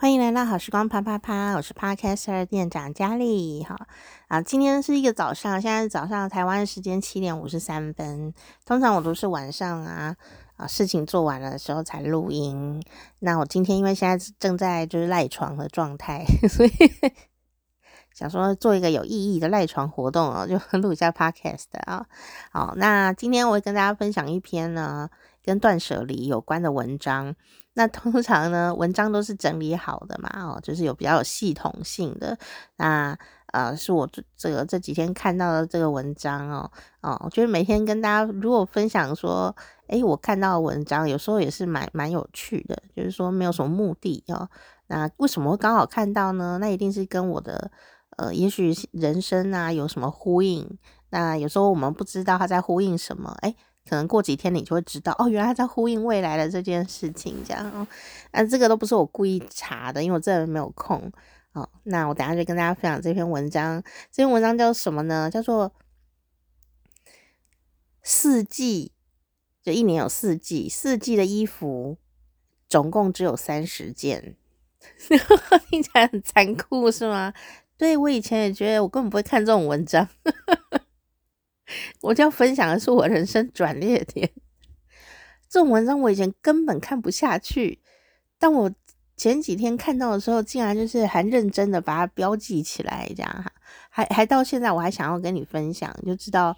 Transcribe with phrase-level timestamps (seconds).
[0.00, 3.76] 欢迎来到好时光啪啪啪，我是 Podcaster 店长佳丽哈
[4.28, 8.32] 啊，今天是一个早上，现在是早上台湾时间七点五十三分。
[8.64, 10.16] 通常我都是晚上啊
[10.56, 12.82] 啊事情做完了的时候才录音。
[13.18, 16.72] 那我今天因为现在正在就是赖床的状态， 所以
[18.14, 22.06] 想说做一个有意义的赖床活动哦，就录一下 Podcast 啊。
[22.50, 25.10] 好，那今天我会跟大家分享一篇呢
[25.44, 27.36] 跟断舍离有关的文章。
[27.80, 32.36] 那通常呢，文章都是整理好的嘛，哦，就是有比较有系统性的。
[32.76, 33.16] 那
[33.52, 44.46] 呃，是我这这个这几天看到的这个文章哦，哦，我觉得每天跟大家如果分享说，诶，我看到的文章有时候也是蛮蛮有趣的，就是说没有什么目的哦。
[44.88, 46.58] 那为什么会刚好看到呢？
[46.60, 47.70] 那一定是跟我的
[48.18, 50.78] 呃，也许人生啊有什么呼应。
[51.08, 53.56] 那有时候我们不知道他在呼应什么，诶。
[53.90, 57.84] 可能过几天你就会知道哦，原来他在呼应未来的这件事情，这样哦。
[58.30, 61.10] 那这个都不是我故意查的，因为我真的没有空
[61.54, 61.68] 哦。
[61.82, 63.82] 那我等下就跟大家分享这篇文章。
[64.12, 65.28] 这篇文章叫什么呢？
[65.28, 65.72] 叫做
[68.04, 68.92] 四季，
[69.60, 71.98] 就一年有四季，四季的衣服
[72.68, 74.36] 总共只有三十件，
[75.68, 77.34] 听起来很残酷是吗？
[77.76, 80.08] 对，我以前也觉得，我根本不会看这种文章。
[82.02, 84.30] 我就要分享的是我人生转捩点。
[85.48, 87.80] 这种文章我以前根本看不下去，
[88.38, 88.70] 但我
[89.16, 93.52] 前几天看到的时候，竟然就是还认真的把它标记起来，这样哈，
[93.88, 96.56] 还还到现在我还想要跟你分享，就知道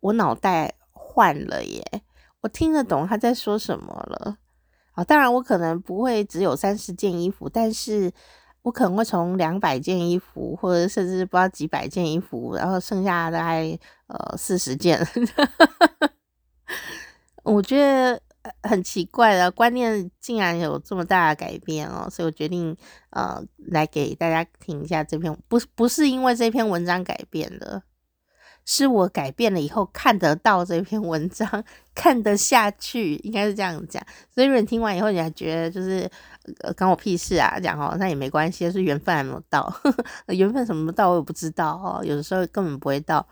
[0.00, 2.02] 我脑袋换了耶，
[2.40, 4.38] 我听得懂他在说什么了。
[4.92, 8.12] 啊，当然我可能不会只有三十件衣服，但是。
[8.62, 15.00] 我可能会从两百件衣服，或者甚至不知道几百件衣服，然后剩下大概呃四十件。
[17.42, 18.20] 我觉得
[18.62, 22.76] 很奇怪的观念竟然有这么大的改变哦，所以我决定
[23.10, 27.82] 呃来给大家听一下这篇，不不是因为这篇文章改变的。
[28.64, 31.64] 是我改变了以后看得到这篇文章，
[31.94, 34.00] 看得下去，应该是这样讲。
[34.32, 36.08] 所以如果你听完以后你还觉得就是
[36.60, 39.72] 呃关我屁事啊，讲哦，那也没关系，是缘分还没有到，
[40.28, 43.26] 缘分什么到我也不知道哦，有的时候根本不会到。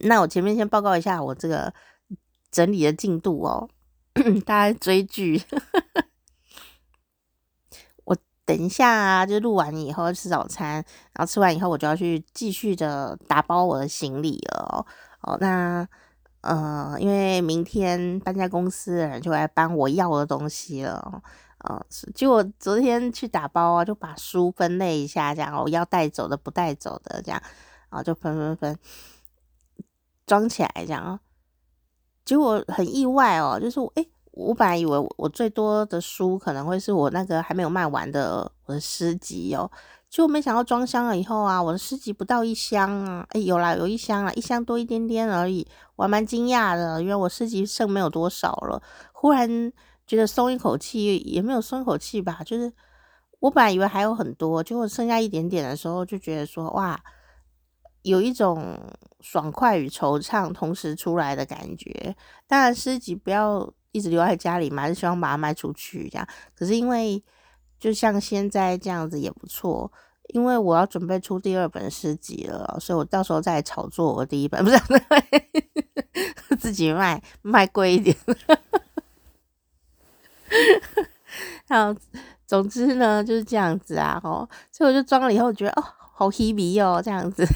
[0.00, 1.72] 那我前面先报告一下我这个
[2.50, 3.68] 整理的进度哦，
[4.46, 5.42] 大家追剧。
[8.46, 10.74] 等一下啊，就录完以后吃早餐，
[11.14, 14.86] 然后吃完以后我就要去继续的打包我的行李了
[15.22, 15.36] 哦。
[15.40, 15.86] 那
[16.42, 21.22] 呃，因为明天搬家公司的人就来搬我要的东西了。
[21.58, 21.82] 呃，
[22.14, 27.42] 就我昨天去打包啊，就把书分类一下，这样我要带走的、不带走的，这样
[27.88, 28.78] 啊，就分分分
[30.26, 31.18] 装起来，这样。
[32.26, 34.06] 结果很意外哦，就是我诶
[34.36, 39.70] 我本来以为我最多的书可能会是我那个还没有卖完的我的诗集哦，
[40.10, 49.72] 结果没想到装箱了以后啊，我的诗集不到一箱啊，诶，有啦，有一箱啦，一箱多一点点而已，我还蛮惊讶的，因为我诗集剩没有多少了，忽然
[50.04, 52.72] 觉得松一口气，也没有松一口气吧，就是
[53.38, 57.00] 我本来以为还有很多，结果剩下一点点的时候，就觉得说哇，
[58.02, 58.76] 有一种
[59.20, 62.16] 爽快与惆怅同时出来的感觉。
[62.48, 63.72] 当然诗集不要。
[63.94, 66.28] 一直留在家里嘛，还是希望把它卖出去这样。
[66.54, 67.22] 可是因为
[67.78, 69.90] 就像现在这样子也不错，
[70.28, 74.76] 因为我要准备出第二本诗集了，所以我到时候再炒作我第一本， 不是
[76.58, 78.16] 自己卖卖贵一点。
[81.68, 81.94] 好，
[82.46, 85.84] 总之呢就是这样子啊，哦，所以我就装了以后觉得哦，
[86.14, 87.46] 好 heavy 哦，这样子。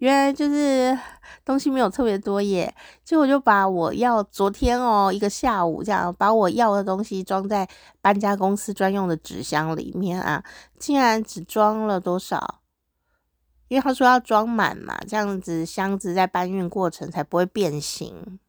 [0.00, 0.98] 原来就是
[1.44, 2.74] 东西没有特别多耶，
[3.04, 7.68] 结果就把我要昨天哦一个下午这样把我要的东西装在
[8.00, 10.42] 搬家公司专用的纸箱里面啊，
[10.78, 12.62] 竟然只装了多少？
[13.68, 18.40] 因为他说要装满嘛，这样子箱子在搬运过程才不会变形。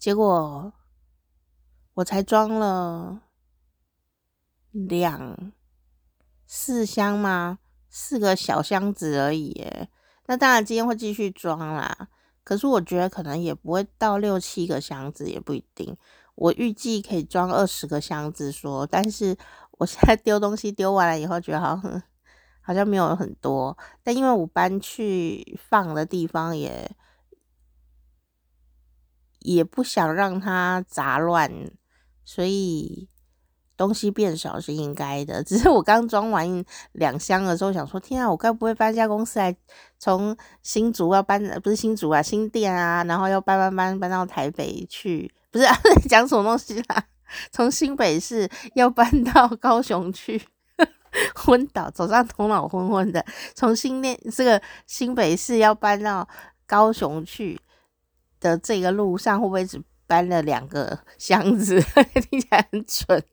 [0.00, 0.72] 结果
[1.94, 3.22] 我才装了
[4.72, 5.52] 两
[6.48, 7.60] 四箱吗？
[7.94, 9.90] 四个小箱子而已耶，
[10.26, 12.08] 那当然今天会继续装啦。
[12.44, 15.96] 可是我觉得可能也不会到六七个箱子，也不一定。
[16.34, 19.36] 我预计可以装二十个箱子说，但是
[19.78, 22.02] 我现在丢东西丢完了以后，觉得好像
[22.60, 23.76] 好像没有很多。
[24.02, 26.90] 但因为我搬去放的地方也
[29.40, 31.50] 也不想让它杂乱，
[32.24, 33.08] 所以。
[33.82, 39.54] 东西变少是应该的， 只是我刚装完两箱的时候，想说天啊，我该不会搬家公司来
[39.98, 45.64] 从新竹要搬，不是新竹啊，新店啊，然后要搬搬搬搬到台北去， 不是
[46.08, 47.04] 讲什么东西啦？
[47.50, 50.40] 从新北市要搬到高雄去，
[51.34, 53.24] 昏倒，走上头脑昏昏的。
[53.54, 56.28] 从新店这个新北市要搬到
[56.66, 57.58] 高雄去
[58.38, 61.80] 的这个路上，会不会只搬了两个箱子？
[62.30, 63.24] 听起来很蠢。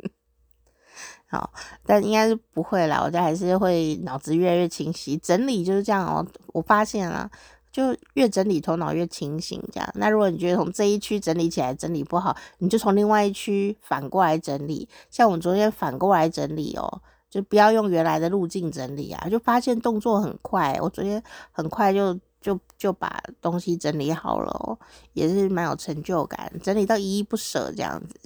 [1.31, 1.53] 好，
[1.85, 2.99] 但应该是不会啦。
[3.03, 5.15] 我觉得还是会脑子越来越清晰。
[5.17, 6.25] 整理就是这样哦。
[6.47, 7.29] 我发现了，
[7.71, 9.63] 就越整理头脑越清醒。
[9.71, 14.89] 这样，那如果你觉得从这一区整理起来整理不好，你就从另外一区反过来整理。
[15.11, 20.77] 像我们昨天反过来整理哦，就不要用原来的路径整理啊，就发现动作很快。
[20.81, 21.21] 我昨天
[21.51, 22.19] 很快就。
[22.41, 24.79] 就就把东西整理好了，
[25.11, 28.17] 也是蛮有成就感，整理到依依不舍这样子，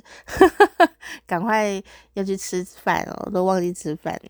[1.25, 1.81] 赶快
[2.13, 4.21] 要去吃饭哦，都忘记吃饭。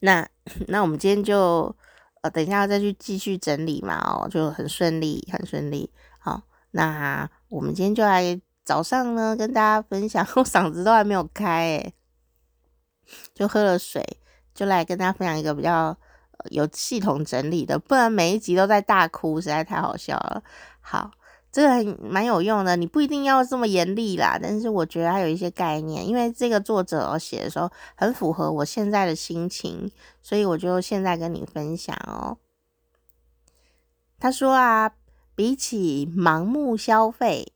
[0.00, 0.26] 那
[0.68, 1.74] 那我们今天就
[2.22, 5.92] 呃等一下再去继续整理嘛哦，就很顺利，很顺利。
[6.18, 11.94] 好，那我们今天就来早上呢跟大家分享，我嗓子都还没有开诶，
[13.34, 14.02] 就喝了水，
[14.54, 15.94] 就来跟大家分享一个比较。
[16.50, 20.42] 有系统整理的，不然每一集都在大哭，实在太好笑了。
[20.80, 21.10] 好，
[21.50, 32.38] 这个很蛮有用的，你不一定要这么严厉啦，但是我觉得还有一些概念，因为这个作者写的时候很符合我现在的心情，所以我就现在跟你分享哦。
[34.18, 34.94] 他说啊，
[35.34, 37.52] 比起盲目消费，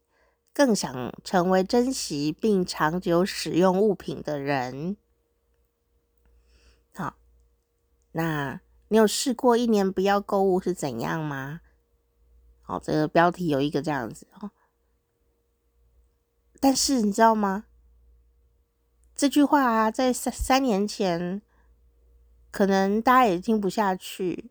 [0.52, 4.96] 更想成为珍惜并长久使用物品的人。
[6.94, 7.14] 好，
[8.12, 8.60] 那。
[8.88, 11.60] 你有试过一年不要购物是怎样吗？
[12.62, 14.50] 好，这个标题有一个这样子哦。
[16.60, 17.64] 但是你知道吗？
[19.14, 21.42] 这句话啊，在三三年前，
[22.50, 24.50] 可能大家也听不下去。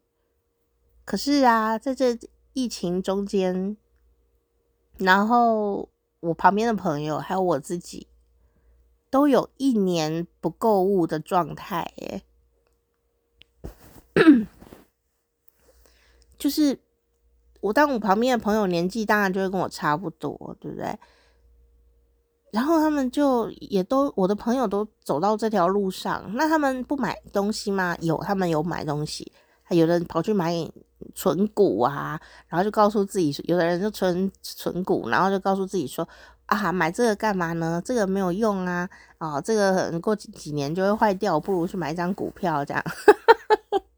[1.05, 2.17] 可是啊，在这
[2.53, 3.77] 疫情中间，
[4.97, 8.07] 然后我旁边的朋友还有我自己，
[9.09, 12.23] 都有一年不购物的状态耶。
[16.37, 16.77] 就是
[17.61, 20.97] 我，当我旁边的朋友年纪当然就会跟我差不多，对不对？
[22.51, 27.95] 然后他们就也都，我的朋友都走到这条路上，那他们不买东西吗？
[27.99, 29.31] 有，他们有买东西，
[29.63, 30.53] 还有人跑去买
[31.13, 36.07] 存股啊，然后就告诉自己，有的人就存存股，然后就告诉自己说
[36.45, 37.81] 啊，买这个干嘛呢？
[37.83, 42.83] 这个没有用啊，啊，这个过几几年就会坏掉，不如去买一张股票这样。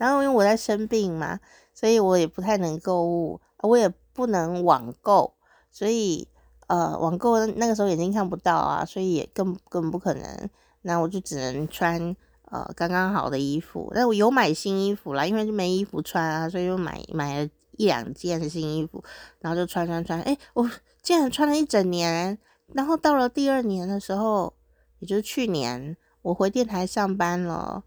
[0.00, 1.38] 然后因为我在生病嘛，
[1.74, 5.34] 所以我也不太能购物，我也不能网购，
[5.70, 6.26] 所以
[6.68, 10.48] 呃，网购那个时候眼睛看不到啊，所以也更更不可能。
[10.80, 12.16] 那我就只能穿
[12.46, 13.92] 呃刚刚好的衣服。
[13.94, 19.04] 但我有买新衣服啦，因为就没衣服穿啊，所以就买买了一两件新衣服，
[19.40, 20.18] 然后就穿穿穿。
[20.22, 20.66] 诶，我
[21.02, 22.38] 竟然穿了一整年。
[22.72, 24.54] 然后到了第二年的时候，
[25.00, 27.84] 也就是去年，我回电台上班了。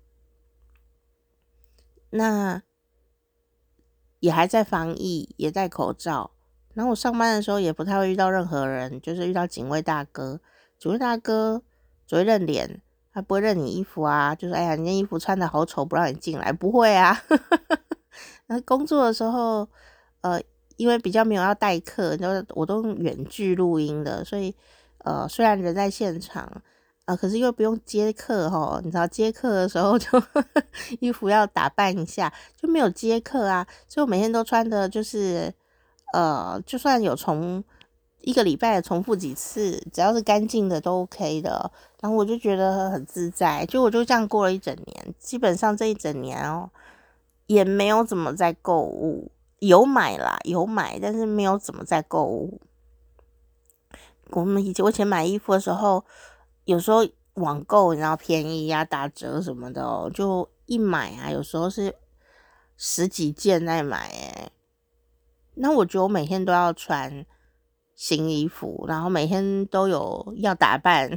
[2.16, 2.62] 那
[4.20, 6.30] 也还在防疫，也戴口罩。
[6.76, 10.40] 然后我上班的时候也不太会遇到任何人，就是遇到警卫大哥。
[10.78, 11.64] 警卫大哥
[12.06, 12.82] 只会认脸，
[13.12, 14.36] 他不会认你衣服啊。
[14.36, 17.20] 就是：“哎呀，你那衣服穿的好丑，不让你进来。”不会啊。
[18.46, 19.68] 那工作的时候，
[20.22, 20.40] 呃，
[20.78, 24.56] 因为比较没有要代课，都我都远距录音的，所以
[25.00, 26.62] 呃，虽然人在现场。
[27.06, 30.08] 啊，可是又不用接课齁，你知道接客的时候就
[31.02, 35.54] 衣服要打扮一下，就没有接客啊，所以我每天都穿的就是，
[36.14, 37.62] 呃，就算有重
[38.22, 41.70] 一个礼拜重复几次，只要是干净的都 OK 的，
[42.00, 46.70] 然后我就觉得很自在，就我就这样过了一整年，基本上这一整年哦，
[47.48, 49.30] 也没有怎么在购物，
[49.60, 52.62] 有买啦，有买，但是没有怎么在购物。
[54.30, 56.06] 我们以前我以前买衣服的时候。
[56.66, 61.96] 有时候网购然后便宜呀、打折什么的哦，就一买啊，有时候是
[62.78, 64.52] 十几件在买诶。
[65.56, 67.26] 那我觉得我每天都要穿
[67.96, 71.10] 新衣服，然后每天都有要打扮，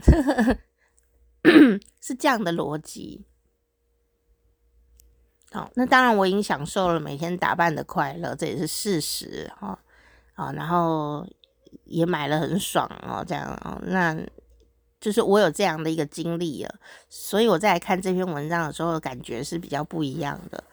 [2.01, 3.25] 是这样的逻辑。
[5.53, 9.79] 好，那当然我已经享受了每天打扮的快乐，这也是事实哈。
[10.35, 11.27] 啊，然后
[11.85, 14.17] 也买了很爽哦，这样哦，那。
[15.07, 16.75] 就是我有这样的一个经历了，
[17.09, 20.65] 所以我再来看这篇文章的时候，感觉是比较不一样的。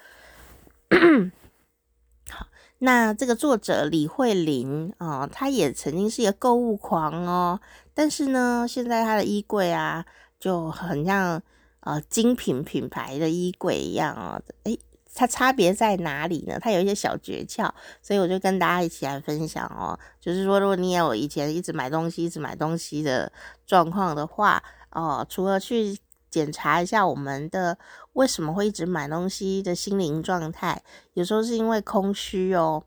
[2.32, 2.48] 好，
[2.80, 7.60] 那这个作者李慧玲啊、哦，她也曾经是一个购物狂哦，
[7.94, 10.04] 但是呢，现在她的衣柜啊，
[10.40, 11.40] 就很像
[11.82, 14.42] 呃精品品牌的衣柜一样哦。
[14.64, 14.80] 诶，
[15.14, 16.58] 它差别在哪里呢？
[16.60, 17.70] 它有一些小诀窍，
[18.02, 19.98] 所以我就跟大家一起来分享哦。
[20.20, 23.32] 就是说，如果你也有以前一直买东西、一直买东西的
[23.66, 25.98] 状况的话，哦，除了去
[26.30, 27.78] 检查一下我们的
[28.14, 30.82] 为什么会一直买东西的心灵状态，
[31.14, 32.84] 有时候是因为空虚哦，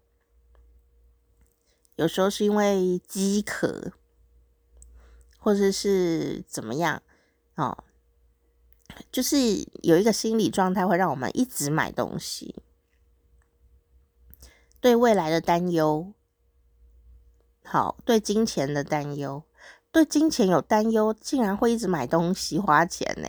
[1.94, 3.92] 有时候是因为饥渴，
[5.38, 7.00] 或者是怎么样
[7.54, 7.84] 哦。
[9.10, 9.36] 就是
[9.82, 12.54] 有一个心理状态会让我们一直买东西，
[14.80, 16.12] 对未来的担忧，
[17.64, 19.42] 好，对金钱的担忧，
[19.90, 23.28] 对金钱有担忧，竟然会一直买东西花钱呢？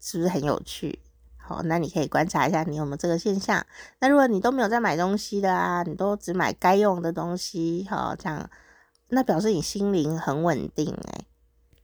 [0.00, 1.00] 是不是很有趣？
[1.36, 3.64] 好，那你可以观察一下，你有没有这个现象？
[4.00, 8.50] 那如果你都没有在买东西的啊，你都只买该用的东西，好，这样，
[9.08, 11.26] 那表示你心灵很稳定，诶，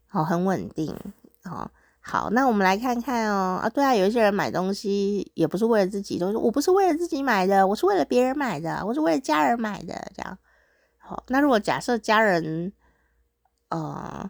[0.06, 0.96] 好，很稳定，
[1.44, 1.70] 好。
[2.04, 3.60] 好，那我们来看看哦。
[3.62, 10.36] 啊，对啊，有一些人买东西也不是为了自己，都是我不是为了自己买的，我是为了别人买的，我是为了家人买的，这样。
[10.98, 12.72] 好，那如果假设家人，
[13.68, 14.28] 呃，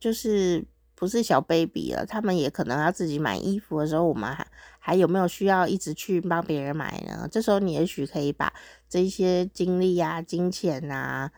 [0.00, 4.46] 就是不是小 baby 了，他们也可能要自己买衣服的时候，我们还
[4.78, 7.28] 还有没有需要一直去帮别人买呢？
[7.30, 8.50] 这时候你也许可以把
[8.88, 11.30] 这些精力啊、金钱啊，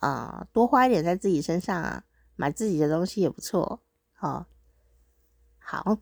[0.00, 2.04] 啊、多花一点在自己身上啊，
[2.36, 3.80] 买自己的东西也不错。
[4.24, 4.46] 哦，
[5.58, 5.98] 好，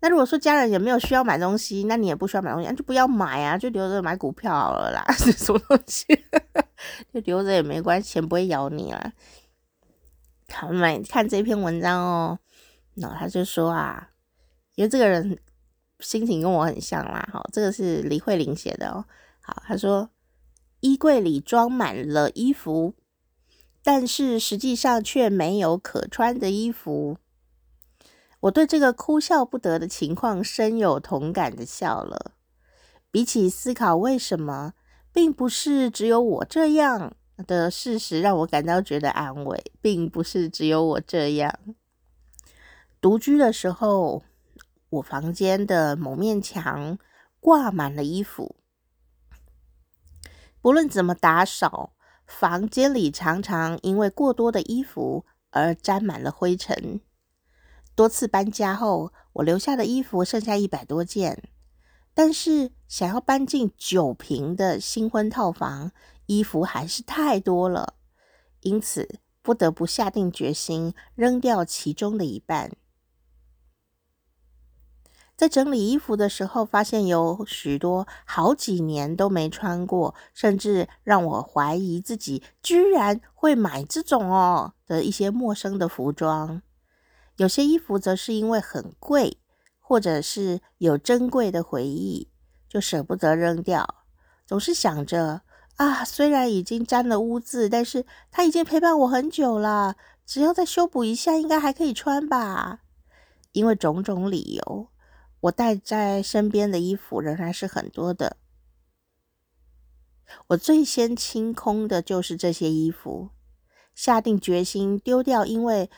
[0.00, 6.06] 那如果说家人有没有需要买东西，那你也不需要买东西，那就不要买啊，就留着买股票好了啦，是什么东西？
[7.12, 9.12] 就留着也没关系，钱不会咬你啦。
[10.52, 12.38] 好，买看这篇文章哦。
[12.94, 14.10] 那他就说啊，
[14.76, 15.36] 因为这个人
[15.98, 17.28] 心情跟我很像啦。
[17.32, 19.04] 好，这个是李慧玲写的哦。
[19.40, 20.08] 好，他说
[20.80, 22.94] 衣柜里装满了衣服，
[23.82, 27.18] 但是实际上却没有可穿的衣服。
[28.40, 32.32] 我对这个哭笑不得的情况深有同感的笑了。
[33.10, 34.74] 比起思考为什么
[35.12, 37.16] 并不是只有我这样
[37.46, 41.58] 的事实，让我感到觉得安慰，并不是只有我这样。
[43.00, 44.22] 独居的时候，
[44.90, 46.98] 我房间的某面墙
[47.40, 48.56] 挂满了衣服，
[50.60, 51.94] 不论怎么打扫，
[52.26, 57.00] 房间里常常因为过多的衣服而沾满了灰尘。
[57.96, 61.48] 多次搬家后，我留下的衣服剩下一百多件，
[62.12, 65.92] 但是想要搬进九平的新婚套房，
[66.26, 67.94] 衣服还是太多了，
[68.60, 72.72] 因此不得不下定决心扔掉其中的一半。
[75.34, 86.60] 在整理衣服的时候，发现有许多好几年都没穿过，甚至让我怀疑自己居然会买这种哦的一些陌生的服装。
[87.36, 89.36] 有些衣服则是因为很贵，
[89.78, 92.30] 或者是有珍贵的回忆，
[92.66, 94.04] 就舍不得扔掉。
[94.46, 95.42] 总是想着
[95.76, 102.80] 啊，虽然已经沾了污渍，但是它已经陪伴我很久了，只要再修补一下，应该还可以穿吧。
[103.52, 104.88] 因为种种理由，
[105.40, 108.38] 我带在身边的衣服仍然是很多的。
[110.48, 113.28] 我最先清空的就是这些衣服，
[113.94, 115.90] 下定决心丢掉，因为。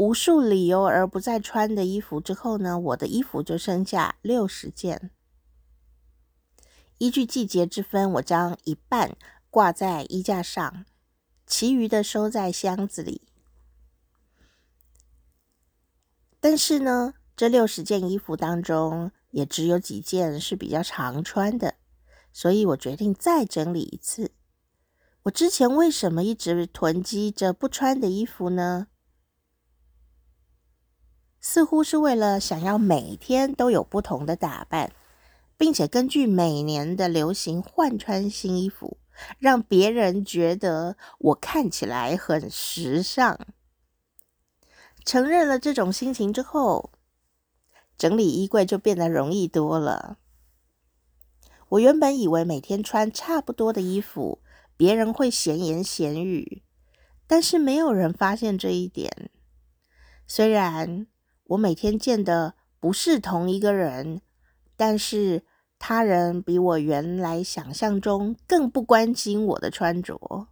[0.00, 5.10] 无数理由而不再穿的衣服之后呢，我的衣服就剩下六十件。
[6.96, 9.14] 依据季节之分，我将一半
[9.50, 10.86] 挂在衣架上，
[11.46, 13.20] 其余的收在箱子里。
[16.40, 21.74] 但是呢，这六十件衣服当中，也只有几件是比较常穿的，
[22.32, 24.32] 所以我决定再整理一次。
[25.24, 28.86] 我之前为什么一直囤积着不穿的衣服呢？
[31.40, 34.92] 似乎是为了想要每天都有不同的打扮，
[35.56, 38.98] 并且根据每年的流行换穿新衣服，
[39.38, 43.38] 让别人觉得我看起来很时尚。
[45.04, 46.90] 承认了这种心情之后，
[47.96, 50.18] 整理衣柜就变得容易多了。
[51.70, 54.42] 我原本以为每天穿差不多的衣服，
[54.76, 56.62] 别人会闲言闲语，
[57.26, 59.30] 但是没有人发现这一点。
[60.26, 61.06] 虽然
[61.50, 64.20] 我每天见的不是同一个人，
[64.76, 65.44] 但是
[65.80, 70.46] 他人比我原来想象中更不关心我的穿着。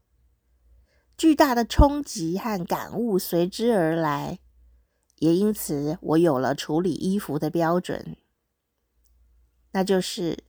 [1.17, 4.40] 巨大的冲击和感悟随之而来，
[5.19, 8.17] 也因此我有了处理衣服的标准，
[9.71, 10.43] 那就是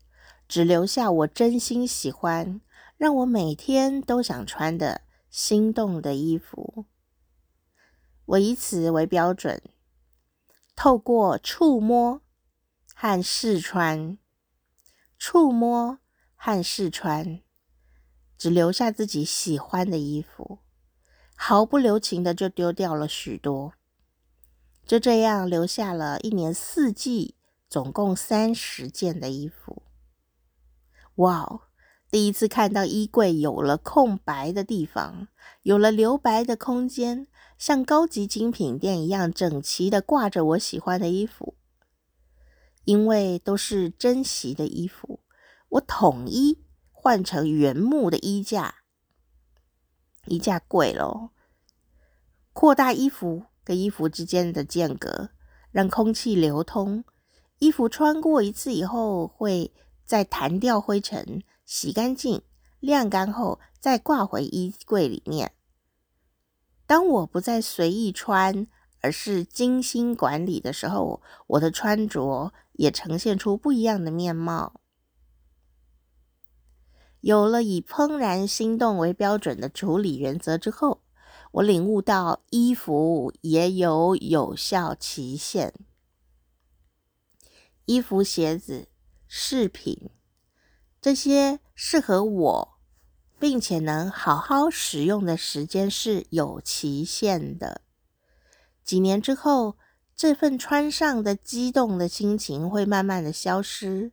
[0.48, 2.60] 只留下我真心喜欢、
[2.98, 6.86] 让我每天都想穿的心动的衣服。
[8.25, 9.62] 我以此为标准。
[10.82, 12.22] 透过触摸
[12.96, 14.18] 和试穿，
[15.18, 16.00] 触摸
[16.38, 17.42] 和试穿，
[18.38, 20.60] 只留下自己喜欢的衣服，
[21.36, 23.74] 毫不留情的就丢掉了许多，
[24.86, 27.36] 就这样留下了一年四季
[27.68, 29.84] 总共三十件的衣服。
[31.16, 31.64] 哇哦，
[32.10, 35.28] 第一次看到衣柜有了空白的地方，
[35.64, 37.28] 有了留白的空间，
[37.60, 41.56] 像高级精品店一样整齐的挂着我喜欢的衣服。
[42.86, 45.20] 因为都是珍惜的衣服，
[45.68, 48.75] 我统一换成原木的衣架，
[50.25, 51.32] 衣架贵咯，
[52.54, 55.30] 扩大衣服跟衣服之间的间隔，
[55.72, 57.04] 让空气流通。
[57.60, 59.72] 衣服穿过一次以后，会
[60.06, 62.42] 再弹掉灰尘，洗干净，
[62.80, 65.51] 晾干后再挂回衣柜里面。
[66.89, 68.65] 当我不再随意穿，
[69.01, 74.81] 而是精心管理的时候，我的穿着也呈现出不一样的面貌。
[77.19, 81.03] 有了以怦然心动为标准的处理原则之后，
[81.51, 85.72] 我领悟到衣服也有有效期限。
[87.86, 88.88] 衣服、鞋子、
[89.27, 90.10] 饰品，
[91.00, 92.79] 这些适合我
[93.39, 97.81] 并且能好好使用的时间是有期限的。
[98.84, 99.77] 几年之后，
[100.15, 104.12] 这份穿上的激动的心情会慢慢的消失。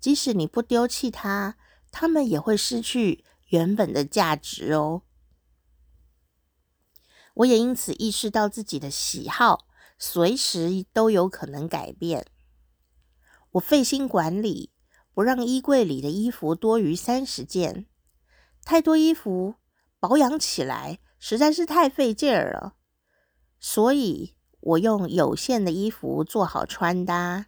[0.00, 1.56] 即使你不丢弃它，
[1.90, 5.02] 它们也会失去原本的价值哦。
[7.34, 9.66] 我也因此意识到自己的喜好
[9.98, 12.26] 随时都有可能改变。
[13.52, 14.70] 我费心管理，
[15.14, 17.86] 不让衣柜里的衣服多于三十件。
[18.64, 19.54] 太多衣服
[20.00, 22.74] 保养起来实在是太费劲儿了。
[23.60, 27.46] 所以，我用有限的衣服做好穿搭，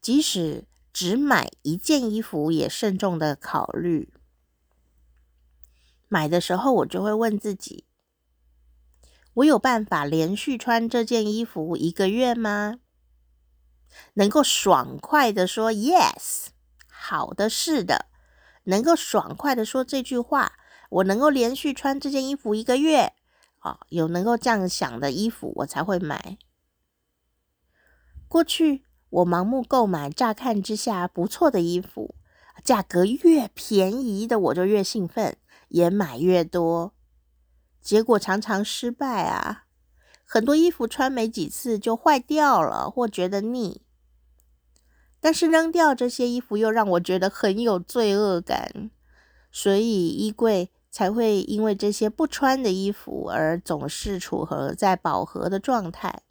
[0.00, 4.12] 即使只买一件衣服，也慎重的考虑。
[6.08, 7.86] 买的时候，我就会问自己：
[9.34, 12.80] 我有办法连续穿这件衣服一个月吗？
[14.14, 16.48] 能够爽快的说 “yes”，
[16.88, 18.06] 好的，是的，
[18.68, 20.52] 能够爽快的说这句话，
[20.88, 23.12] 我能够连续穿这件衣服一个月。
[23.60, 26.38] 啊，有能够这样想的衣服，我才会买。
[28.28, 32.14] 过去我盲目购买乍看之下不错的衣服，
[32.62, 35.36] 价格越便宜的我就越兴奋，
[35.68, 36.94] 也买越多，
[37.80, 39.64] 结果常常失败啊！
[40.24, 43.82] 很多衣服穿没几次就坏掉了，或觉得腻。
[45.20, 48.90] 但是扔掉这些衣服又让我觉得很有罪恶感，
[49.50, 50.70] 所以衣柜。
[50.90, 56.22] 才会因为这些不穿的衣服而总是处合在饱和的状态。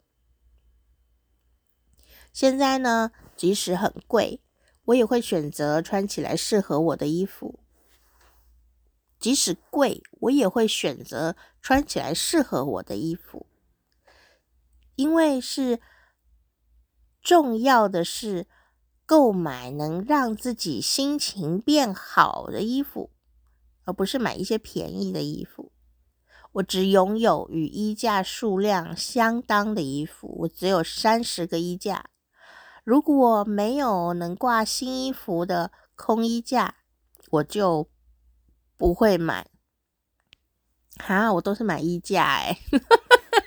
[2.32, 4.42] 现在呢，即使很贵，
[4.86, 7.60] 我也会选择穿起来适合我的衣服。
[9.20, 13.46] 即使贵，我也会选择穿起来适合我的衣服，
[14.96, 15.80] 因为是
[17.22, 18.48] 重要的是
[19.08, 23.10] 购买能让自己心情变好的衣服。
[23.84, 25.72] 而不是买一些便宜的衣服。
[26.52, 32.10] 我只拥有与衣架数量相当的衣服，我只有三十个衣架。
[32.84, 36.74] 如果没有能挂新衣服的空衣架，
[37.30, 37.88] 我就
[38.76, 39.46] 不会买。
[40.98, 42.58] 哈，我都是买衣架哎，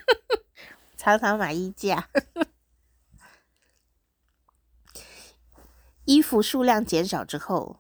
[0.98, 2.10] 常常买衣架。
[6.12, 7.78] 衣服数量减少之后。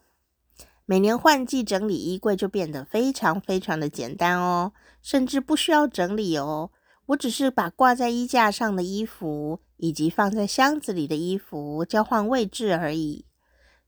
[0.85, 6.71] 每年换季整理衣柜就变得非常非常的简单哦，甚至不需要整理哦。
[7.07, 13.25] 我只是把挂在衣架上的衣服以及放在箱子里的衣服交换位置而已。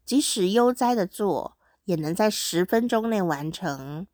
[0.06, 4.08] 即使悠哉的做，也能在十分钟内完成。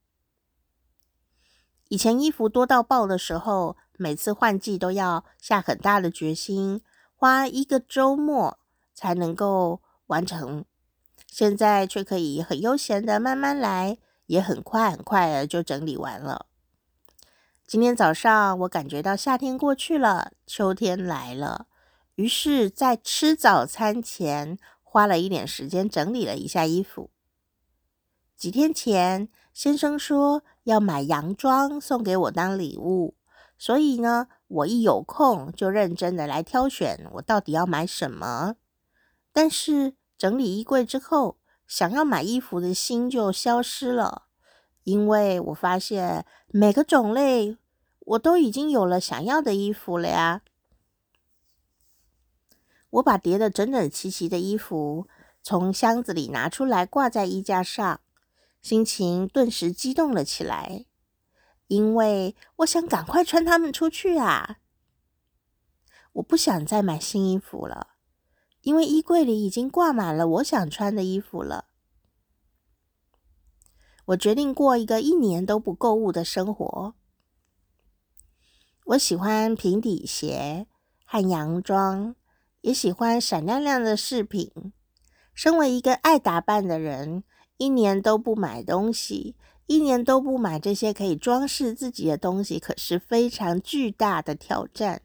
[1.88, 6.82] 以前衣服多到爆的时候，每次换季都要下很大的决心，
[7.15, 8.60] 花一个周末
[8.94, 10.65] 才能够完成。
[11.26, 16.45] 现在却可以很悠闲的慢慢来，也很快很快的就整理完了。
[17.65, 21.67] 今天早上我感觉到夏天过去了，秋天来了，
[22.15, 27.12] 于是，在吃早餐前花了一点时间整理了一下衣服。
[28.36, 33.15] 几天前，先生说要买洋装送给我当礼物，
[33.58, 38.56] 所以呢，我一有空就认真的来挑选我到底要买什么。
[39.32, 44.24] 但是，整理衣柜之后，想要买衣服的心就消失了，
[44.84, 47.58] 因为我发现每个种类
[48.00, 50.42] 我都已经有了想要的衣服了呀。
[52.90, 55.08] 我把叠得整整齐齐的衣服
[55.42, 58.02] 从箱子里拿出来挂在衣架上，
[58.62, 60.86] 心情顿时激动了起来，
[61.68, 64.58] 因为我想赶快穿它们出去啊！
[66.12, 67.92] 我不想再买新衣服了，
[68.62, 71.65] 因为衣柜里已经挂满了我想穿的衣服了。
[74.06, 76.95] 我决定过一个一年都不购物的生活。
[78.86, 80.65] 我喜欢平底鞋
[81.06, 82.15] 和洋装，
[82.62, 84.74] 也喜欢闪亮亮的饰品。
[85.36, 87.24] 身为一个爱打扮的人，
[87.58, 89.36] 一年都不买东西，
[89.67, 95.04] 一年都不买这些可以装饰自己的东西，可是非常巨大的挑战。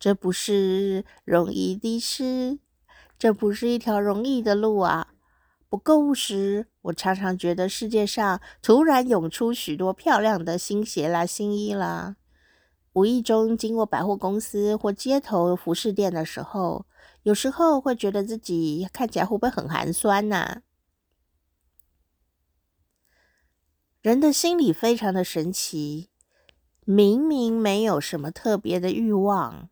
[0.00, 2.58] 这不是容易的事，
[3.18, 5.08] 这不是一条容易的路啊！
[5.68, 12.16] 不购物时，我常常觉得世界上突然涌出许多漂亮的新鞋啦、新衣啦。
[12.94, 16.86] 无意中经过百货公司或街头服饰店的时候，
[17.22, 20.62] 有时候会觉得自己看起来会不会很寒酸呐？
[24.00, 26.08] 人的心理非常的神奇，
[26.86, 29.68] 明明没有什么特别的欲望，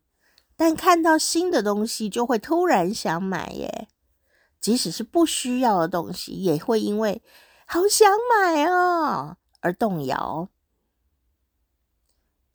[0.59, 3.87] 但看到新的东西就会突然想买耶。
[4.59, 7.23] 即使是不需要的东西，也会因为
[7.65, 10.49] 好想买啊而动摇。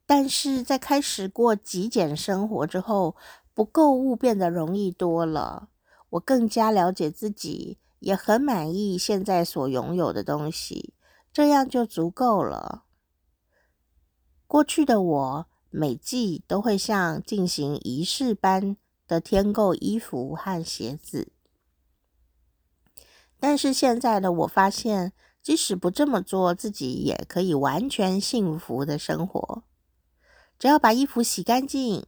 [0.05, 3.17] 但是在开始过极简生活之后，
[3.55, 5.71] 不购物变得容易多了。
[6.11, 10.93] 我更加了解自己，也很满意现在所拥有的东西，
[11.33, 12.85] 这样就足够了。
[14.47, 18.77] 过去的我，每季都会像进行仪式般
[19.09, 21.33] 的添购衣服和鞋子，
[23.41, 29.65] 但是现在的我发现，即使不这么做，自己也可以完全幸福的生活。
[30.61, 32.07] 只要把衣服洗干净，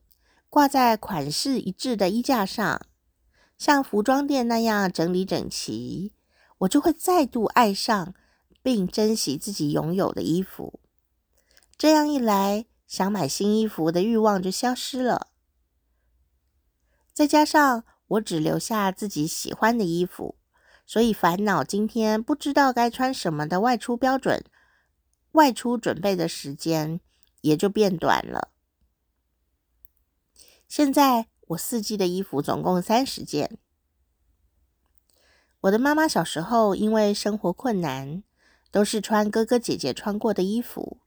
[0.49, 2.81] 挂在款式一致的衣架上，
[3.59, 6.13] 像服装店那样整理整齐，
[6.59, 8.15] 我就会再度爱上
[8.63, 10.79] 并珍惜自己拥有的衣服。
[11.77, 15.29] 这样一来，想买新衣服的欲望就消失了。
[17.13, 20.37] 再加上我只留下自己喜欢的衣服，
[20.87, 24.45] 所以烦恼今天不知道该穿什么的外出标准、
[25.33, 27.01] 外出准备的时间。
[27.43, 28.49] 也就变短了。
[30.67, 33.57] 现在我四季的衣服总共三十件。
[35.61, 38.25] 我的妈妈小时候因为生活困难，
[38.73, 40.99] 都是穿哥哥姐姐穿过的衣服，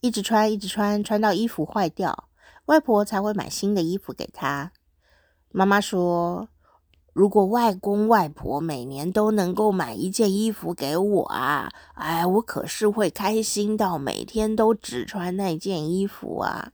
[0.00, 2.28] 一直穿一直穿，穿到衣服坏掉，
[2.66, 4.72] 外婆才会买新的衣服给他。
[5.50, 6.48] 妈妈说，
[7.12, 16.72] 如果外公外婆每年都能够买一件衣服给我啊，哎，我可是会开心到每天都只穿那件衣服啊。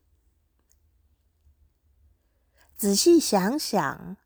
[2.77, 4.17] 仔细想想，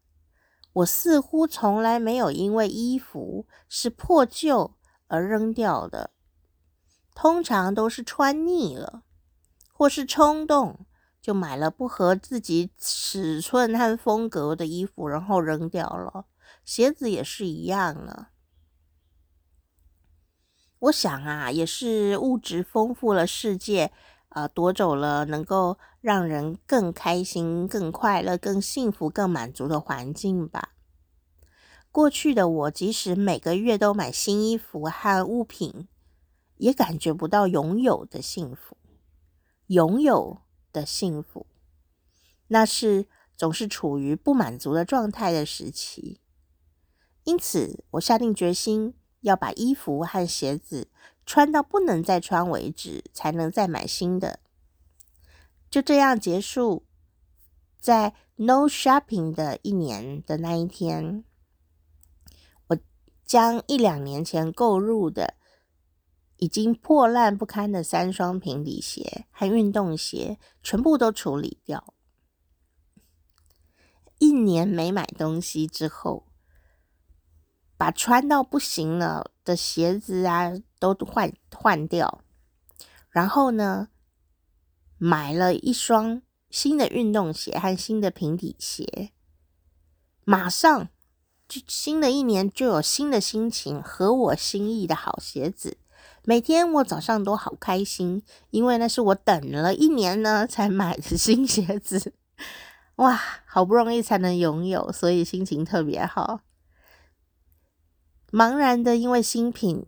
[0.72, 4.74] 我似乎从来没有因为衣服是破旧
[5.06, 6.11] 而扔掉的，
[7.20, 9.02] 通常都是穿腻了，
[9.72, 10.87] 或是冲动。
[11.20, 16.26] 就买了不合自己尺寸和风格的衣服，然后扔掉了。
[16.64, 18.28] 鞋子也是一样了。
[20.78, 23.90] 我想啊，也是物质丰富了世界，
[24.28, 30.68] 啊、呃，夺走了能够让人更开心、更快乐、更幸福、更满足的环境吧。
[31.90, 35.88] 过去的我，即使每个月都买新衣服和物品，
[36.59, 38.77] 也感觉不到拥有的幸福。
[39.68, 40.42] 拥有。
[40.71, 41.47] 的幸福，
[42.49, 46.21] 那是总是处于不满足的状态的时期。
[47.25, 50.90] 因此，我下定决心要把衣服和鞋子
[51.25, 54.40] 穿到不能再穿为止，才能再买新的。
[55.71, 56.85] 就这样结束，
[57.81, 61.25] 在 No Shopping 的一年的那一天，
[62.68, 62.79] 我
[63.25, 65.38] 将一两年前购入的。
[66.38, 71.94] 已经破烂不堪的三双平底鞋和运动鞋全部都处理掉。
[74.18, 76.27] 一年没买东西之后，
[77.77, 82.22] 把穿到不行了的鞋子啊都换换掉，
[83.11, 83.88] 然后呢，
[84.96, 89.12] 买了一双新的运动鞋和新的平底鞋，
[90.24, 90.88] 马上
[91.48, 95.79] 就新的一年就有新的心情，合我心意的好鞋子。
[96.24, 102.12] 每天我早上都好开心，因为那是我等了一年呢 才买的新鞋子，
[102.96, 106.40] 哇，好不容易才能拥有，所以心情特别好。
[108.31, 109.87] 茫然的因为新品，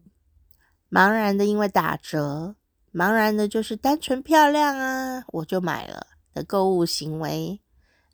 [0.91, 2.57] 茫然的因为打折，
[2.95, 7.61] 茫然的就是单纯漂亮啊，我就买了的购物行为，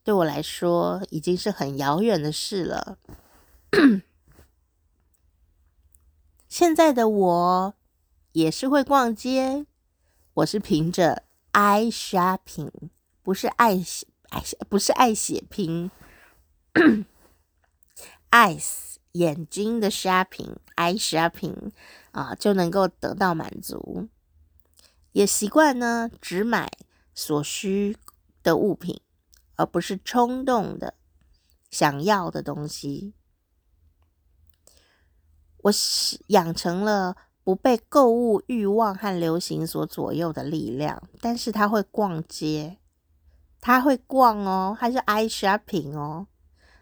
[0.03, 2.99] 对我来说已经是很遥远的事了。
[6.49, 7.75] 现在的我
[8.37, 9.65] 也是会逛街，
[10.35, 11.23] 我是凭着
[11.53, 12.91] eye shopping，
[13.23, 14.07] 不是爱写
[14.69, 15.91] 不是爱写拼
[18.31, 21.73] eyes 眼睛的 shopping，eye shopping
[22.11, 24.11] 啊就能够得到满足，
[25.13, 26.71] 也习惯呢只买
[27.15, 27.97] 所需
[28.43, 29.01] 的物品。
[29.55, 30.93] 而不是冲动的
[31.71, 33.15] 想要的东西，
[35.57, 41.01] 我是养成了不被购物欲望和流行所左右的力量。
[41.21, 42.79] 但是他会逛街，
[43.61, 46.27] 他会逛哦，他是爱 shopping 哦，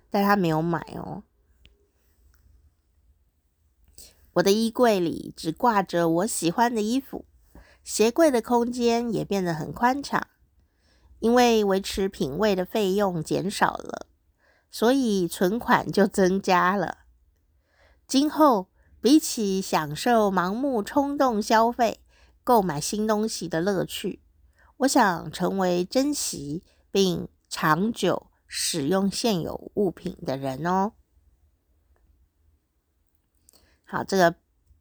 [0.09, 1.25] 但他没有买哦。
[4.33, 7.27] 我的衣柜里只挂着我喜欢的衣服，
[7.83, 10.27] 鞋柜的空间也变得很宽敞。
[11.19, 14.07] 因为维持品味的费用减少了，
[14.71, 17.01] 所以存款就增加了。
[18.07, 18.69] 今后
[19.05, 22.01] 比起享受盲目冲动消费、
[22.43, 24.23] 购买新东西的乐趣，
[24.79, 30.93] 我想成为珍惜并长久使用现有物品的人哦。
[33.85, 34.37] 好，这个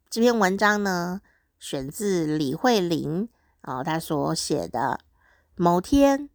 [0.10, 1.20] 这篇文章呢，
[1.60, 3.28] 选自李慧玲
[3.60, 5.02] 啊，她所写的
[5.56, 6.30] 某天。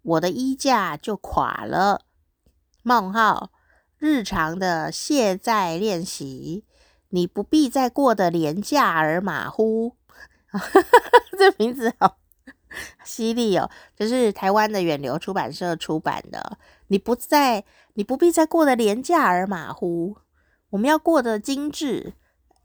[0.00, 2.06] 我的衣架就垮了。
[2.82, 3.52] 冒号，
[3.98, 6.64] 日常的卸载练习，
[7.14, 9.94] 你不必再过得廉价而马虎。
[11.38, 12.18] 这名字好
[13.04, 13.70] 犀利哦！
[13.94, 16.58] 这是台湾的远流出版社出版的。
[16.88, 20.16] 你不再，你不必再过得廉价而马虎。
[20.70, 22.14] 我们要过得精致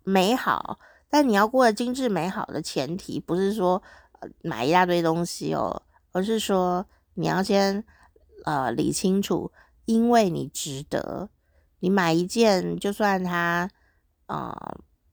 [0.04, 0.80] 美好，
[1.12, 3.84] 但你要过得精致美好的前提，不是说
[4.42, 6.86] 买一大堆东西哦，而是说。
[7.16, 7.84] 你要先
[8.46, 9.52] 呃理清楚，
[9.84, 11.30] 因为你值得。
[11.80, 13.70] 你买一件，就算它、
[14.30, 14.56] 呃、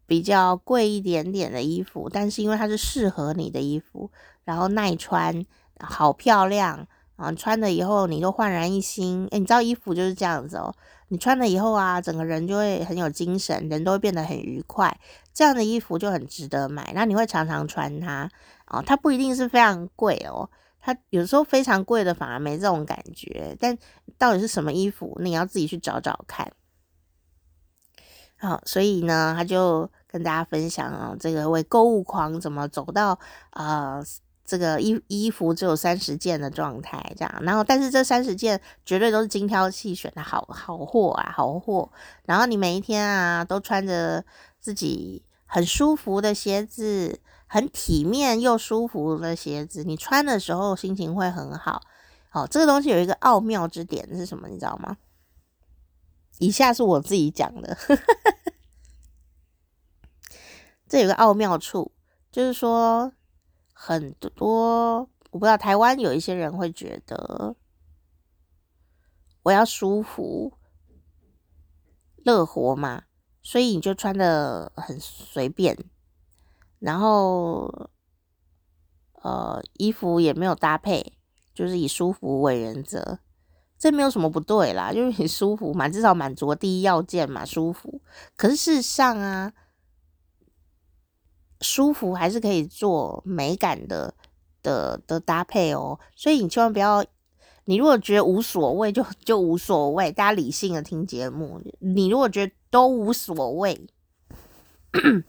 [0.07, 4.11] 比较贵一点点的衣服，但是因为它是适合你的衣服，
[4.45, 5.45] 然后耐穿，
[5.81, 7.33] 好漂亮啊！
[7.33, 9.27] 穿了以后你都焕然一新。
[9.31, 10.75] 诶，你知道衣服就是这样子哦，
[11.09, 14.97] 你穿了以后啊，整个人就会很有精神，人都会变得很愉快。
[15.33, 18.31] 这样的衣服就很值得买，那你会常常穿它
[18.67, 18.83] 啊、哦。
[18.87, 20.49] 它不一定是非常贵哦。
[20.79, 23.77] 它有时候非常贵的反而没这种感觉，但
[24.19, 26.53] 到底是什么衣服，你要自己去找找看。
[28.39, 33.19] 好，所以呢，他就跟大家分享啊，这个为购物狂怎么走到
[33.51, 34.03] 呃
[34.45, 37.35] 这个衣衣服只有三十件的状态，这样。
[37.43, 41.91] 然后，但是这三十件绝对都是精挑细选的好好货啊，好货。
[42.25, 44.25] 然后你每一天啊都穿着
[44.61, 47.21] 自己很舒服的鞋子。
[47.49, 51.81] 很体面又舒服的鞋子，你穿的时候心情会很好。
[52.29, 54.49] 好，这个东西有一个奥妙之点是什么？
[54.49, 54.97] 你知道吗？
[56.39, 57.77] 以下是我自己讲的。
[60.89, 61.93] 这有个奥妙处，
[62.31, 63.13] 就是说
[63.73, 67.57] 很多我不知道台湾有一些人会觉得
[69.43, 70.53] 我要舒服、
[72.19, 73.05] 乐活嘛，
[73.43, 75.77] 所以你就穿的很随便。
[76.79, 77.91] 然后，
[79.23, 81.19] 呃，衣服也没有搭配，
[81.55, 83.19] 就是以舒服为原则，
[83.79, 88.01] 这没有什么不对啦，就是你舒服嘛，至少满足第一要件嘛，舒服。
[88.37, 89.53] 可是事实上啊，
[91.61, 94.15] 舒服还是可以做美感的
[94.63, 96.01] 的的搭配哦。
[96.15, 97.05] 所以你千万不要，
[97.67, 100.11] 你如果觉得无所谓，就就无所谓。
[100.11, 103.87] 大家理性的听节目，你如果觉得都无所谓。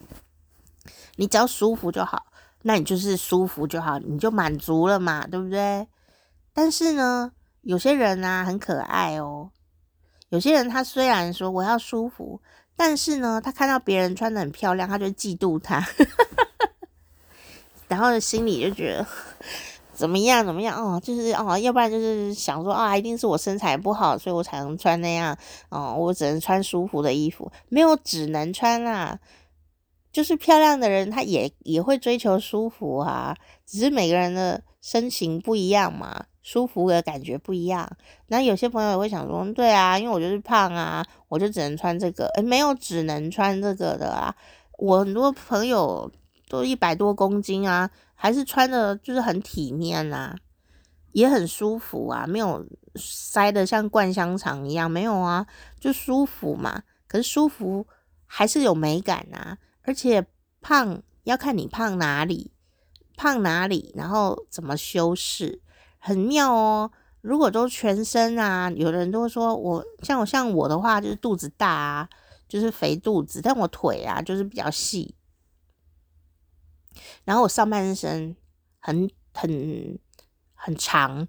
[1.18, 2.28] 你只要舒服就好，
[2.62, 5.88] 那你就是舒服就好，你就满足了嘛，对不对？
[6.54, 7.34] 但是呢，
[7.68, 9.52] 有些人啊很可爱哦，
[10.30, 12.40] 有些人他虽然说我要舒服，
[12.78, 15.86] 但是呢，他看到别人穿得很漂亮，他就嫉妒他，
[17.90, 19.06] 然后心里就觉得
[19.94, 29.20] 怎么样怎么样哦，就是哦，要不然就是想说啊，一定是我身材不好，所以我才能穿那样哦，我只能穿舒服的衣服，没有只能穿啊。
[30.10, 37.86] 就是漂亮的人，他也也会追求舒服啊，只是每个人的身形不一样嘛，舒服的感觉不一样。
[38.28, 42.28] 那有些朋友也会想说，对啊，因为我就是胖啊，我就只能穿这个。
[42.36, 44.34] 诶，没有只能穿这个的啊，
[44.78, 46.10] 我很多朋友
[46.48, 50.38] 都一百多公斤啊，还是穿的就是很体面啊，
[51.12, 55.46] 也很舒服啊，没有塞得像灌香肠一样，没有啊，
[55.78, 56.84] 就舒服嘛。
[57.10, 57.86] 可是舒服
[58.26, 59.58] 还是有美感啊。
[59.82, 60.26] 而且
[60.62, 62.52] 胖要看你胖哪里，
[63.18, 65.62] 胖哪里，然后怎么修饰，
[65.98, 66.92] 很妙哦。
[67.22, 72.10] 如果都全身啊，有的人都说我像我像我的话就是肚子大啊，
[72.48, 75.16] 就是肥肚子，但我腿啊就是比较细，
[77.26, 78.36] 然后我上半身
[78.80, 80.00] 很很
[80.54, 81.28] 很长，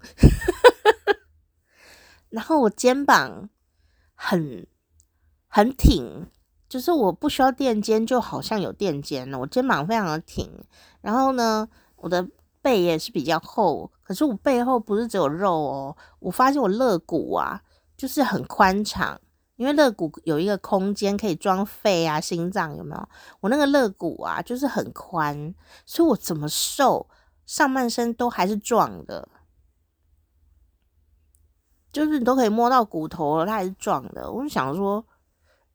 [2.29, 3.49] 然后我肩膀
[4.13, 4.65] 很
[5.47, 6.27] 很挺，
[6.69, 9.39] 就是我不需要垫肩，就好像有垫肩了。
[9.39, 10.49] 我肩膀非常的挺，
[11.01, 12.25] 然后呢，我的
[12.61, 17.61] 背也是比较厚，可是我背后不是只有肉哦，我发现我肋骨啊，
[17.97, 19.19] 就是很宽敞，
[19.55, 23.09] 因为肋骨有一个空间可以装肺啊、心脏，有没有？
[23.39, 25.53] 我那个肋骨啊，就是很宽，
[25.85, 27.07] 所以我怎么瘦，
[27.45, 29.27] 上半身都还是壮的，
[31.91, 34.31] 就是你都可以摸到骨头了，它还是壮的。
[34.31, 35.05] 我就想说。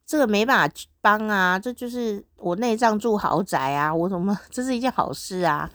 [0.07, 5.67] 这个没办法帮啊，这就是我内脏住豪宅啊，我怎么 这是一件好事啊？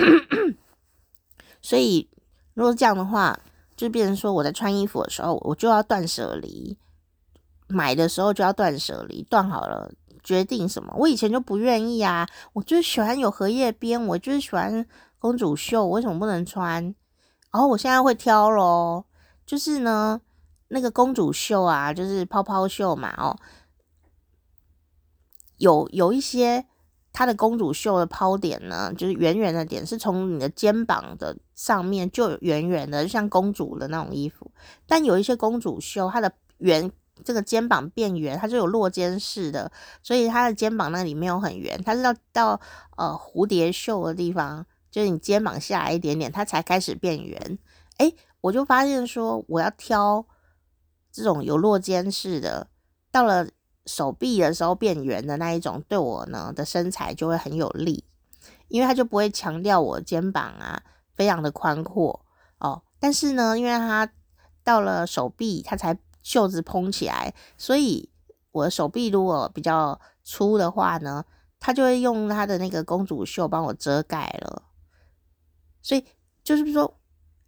[1.62, 2.08] 所以
[2.54, 3.38] 如果这样的话，
[3.76, 6.76] 就变成说我在穿衣服的时候，我就要断舍离，
[7.68, 10.94] 买的时候就要断舍离，断好了决定什么。
[10.96, 14.86] 我以前就不愿意啊，我就喜欢有荷叶边，我就是喜欢
[15.18, 16.82] 公主袖，我为什么不能穿？
[17.52, 19.06] 然后我现在会挑咯，
[19.44, 20.20] 就是呢。
[20.72, 23.36] 那个公主袖啊，就是泡泡袖嘛，哦，
[25.56, 26.64] 有有一些
[27.12, 34.50] 它的公主袖的抛点呢，就是圆圆的点，是从你的肩膀的上面就圆圆的，像公主的那种衣服。
[34.86, 36.90] 但有一些公主袖，它的圆
[37.24, 39.70] 这个肩膀变圆，它就有落肩式的，
[40.02, 42.60] 所以它的肩膀那里没有很圆，它是要到
[42.96, 47.58] 呃蝴蝶袖的地方，就是你肩膀下来一点点，它才开始变圆。
[47.98, 50.26] 诶，我就发现说我要挑。
[51.12, 52.68] 这种有落肩式的，
[53.10, 53.44] 到了
[53.86, 58.04] 手臂的时候变圆的那一种，对我呢的身材就会很有利，
[58.68, 60.82] 因为它就不会强调我肩膀啊
[61.14, 62.24] 非常的宽阔
[62.58, 62.82] 哦。
[62.98, 64.10] 但是呢，因为它
[64.62, 68.08] 到了手臂，它才袖子蓬起来，所以
[68.52, 71.24] 我的手臂如果比较粗的话呢，
[71.58, 74.62] 它就会用它的那个公主袖帮我遮盖了。
[75.82, 76.04] 所以
[76.42, 76.96] 就是说。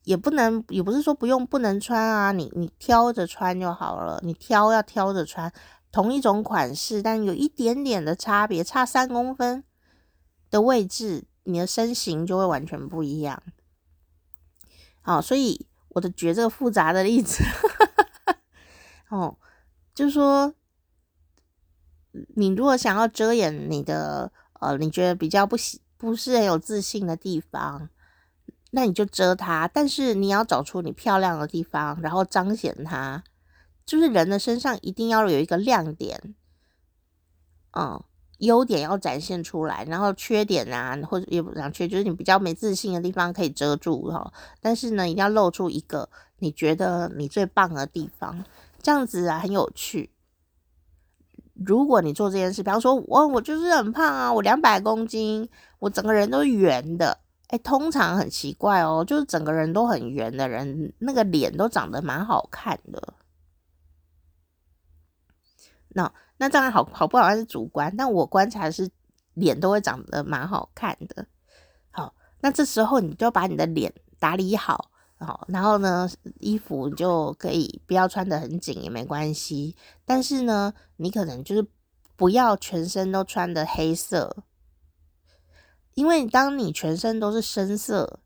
[0.05, 4.19] 也不能，也不是说不用不能穿啊，你你挑着穿就好了。
[4.25, 5.53] 你挑要挑着穿，
[5.93, 9.63] 同一种款式，但有一点点的差别，差三公分
[10.51, 13.43] 的位置，你的身形就会完全不一样。
[15.03, 17.45] 好，所以我的举这个复杂的例子，
[19.11, 19.37] 哦，
[19.95, 20.55] 就是说，
[22.37, 27.91] 你如果想要遮掩你的呃，你觉得比较不喜不是很有自信的地方。
[28.75, 33.23] 那你就遮它，但是你要找出你漂亮的地方，然后彰显它。
[33.85, 36.35] 就是人的身上一定要有一个亮点，
[37.73, 38.03] 嗯，
[38.39, 44.33] 优点要展现出来，然后缺点啊，或者也不讲缺，就是你比较没自信的地方可以遮住哈。
[44.61, 48.45] 但是呢，一定要露出一个你觉得你最棒的地方，
[48.81, 50.11] 这样子啊很有趣。
[51.55, 57.19] 如果你做这件事，比方说我我就是很胖啊，我两百公斤，我整个人都是圆的。
[57.49, 63.15] 哎，通常很奇怪哦，就是整个人都很圆的人，那个脸都长得蛮好看的。
[65.95, 68.91] 那那当然好好不好看是主观，但我观察是
[69.35, 71.27] 脸都会长得蛮好看的。
[71.91, 76.09] 好，那这时候你就把你的脸打理好，好，然后呢，
[76.41, 81.67] 衣服就可以不要穿得很紧也没关系，但是呢，你可能就是
[82.17, 84.45] 不要全身都穿的黑色。
[85.95, 88.21] 因为当你全身都是深色，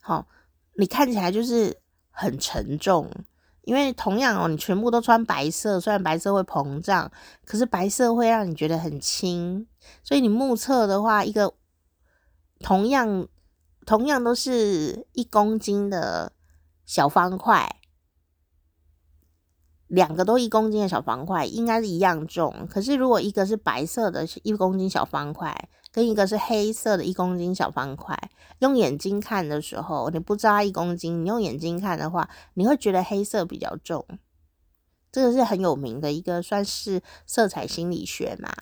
[0.00, 0.26] 好，
[0.74, 1.80] 你看起来就是
[2.10, 3.08] 很沉重。
[3.62, 7.10] 因为同样哦，你全部都穿白色，虽然白色会膨胀，
[7.44, 9.66] 可是白色会让你觉得很轻。
[10.02, 11.54] 所以你目测的话，一个
[12.60, 13.28] 同样
[13.86, 16.32] 同样都是一公斤的
[16.84, 17.76] 小方块。
[19.86, 28.16] 两个都一公斤的小方块应该是一样重，可是如果一个是白色的一公斤小方块，跟一个是黑色的一公斤小方块，
[28.60, 34.06] 用眼睛看的时候，你不知道一公斤，你用眼睛看的话，你会觉得黑色比较重。
[35.12, 38.52] 这个是很有名的一个算是色彩心理学嘛。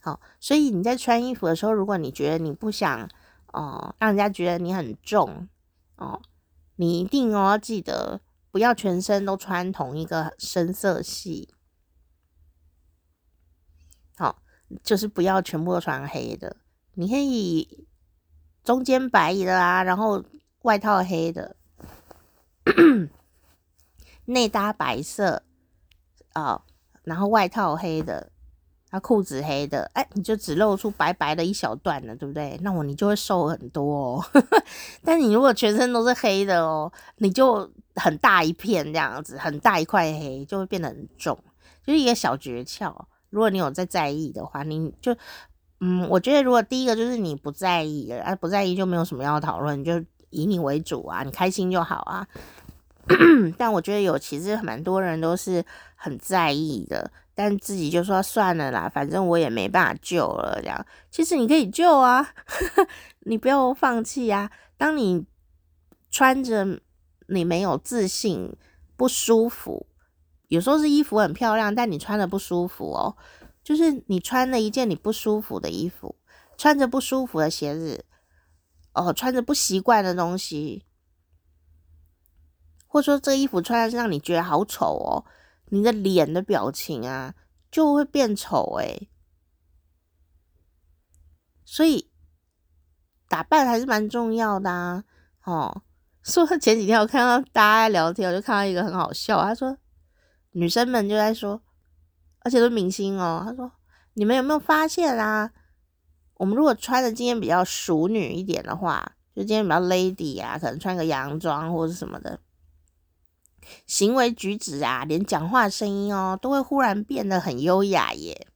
[0.00, 3.08] 好，所以你在穿衣服的时候，如果你觉得你不想
[3.52, 5.48] 哦、让人家觉得你很重
[5.96, 6.20] 哦，
[6.76, 8.20] 你一定哦记得。
[8.52, 11.52] 不要全身都穿同一个深色系，
[14.16, 14.40] 好，
[14.82, 16.56] 就是不要全部都穿黑的。
[16.98, 17.86] 你可以
[18.64, 20.24] 中间白的啊，然后
[20.62, 21.54] 外套黑的，
[24.24, 25.42] 内搭白色
[26.32, 26.62] 啊，
[27.04, 28.32] 然后外套黑的，
[28.90, 32.58] 那裤子黑的，哎，你就只露出白白的一小段了，对不对？
[32.62, 34.24] 那我你就会瘦很多哦。
[35.04, 41.38] 但你如果全身都是黑的哦，你就很大一片这样子，很大一块黑，就会变得很重，
[41.84, 42.92] 就是一个小诀窍。
[43.30, 45.14] 如果你有在在意的话，你就
[45.80, 52.26] 嗯，我觉得如果第一个就是你不在意，啊，不在意就没有什么要讨论，就以你为主啊，你开心就好啊。
[53.56, 55.64] 但我觉得有其实蛮多人都是
[55.94, 60.58] 很在意的，但自己就说算了啦，反正我也没办法救了。
[60.60, 62.28] 这样其实你可以救啊，
[63.26, 64.50] 你不要放弃啊。
[64.76, 65.24] 当你
[66.10, 66.80] 穿着
[67.28, 68.52] 你没有自信、
[68.96, 69.86] 不舒服，
[70.48, 73.16] 有时候是衣服很漂亮，但你穿的不舒服哦，
[73.66, 76.14] 就是你穿了一件你不舒服的衣服，
[76.56, 78.04] 穿着不舒服的鞋子，
[78.92, 80.84] 哦，穿着不习惯的东西。
[82.86, 85.24] 或者说这个衣服穿在身上，你觉得好丑哦，
[85.70, 87.34] 你的脸的表情啊
[87.68, 89.10] 就会变丑诶。
[91.64, 92.08] 所以
[93.28, 95.02] 打扮还是蛮重要的啊。
[95.42, 95.82] 哦，
[96.22, 99.76] 说前几天我看到大家聊天，我就看到一个很好笑，他说
[100.52, 101.60] 女生们就在说，
[102.46, 103.72] 而且都是明星哦，他说
[104.14, 105.50] 你们有没有发现啊？
[106.34, 112.38] 我们如果穿的今天比较淑女一点的话，就今天比较 lady 啊，可能穿个洋装或者什么的。
[113.84, 118.46] 行为举止啊，连讲话声音哦，都会忽然变得很优雅耶。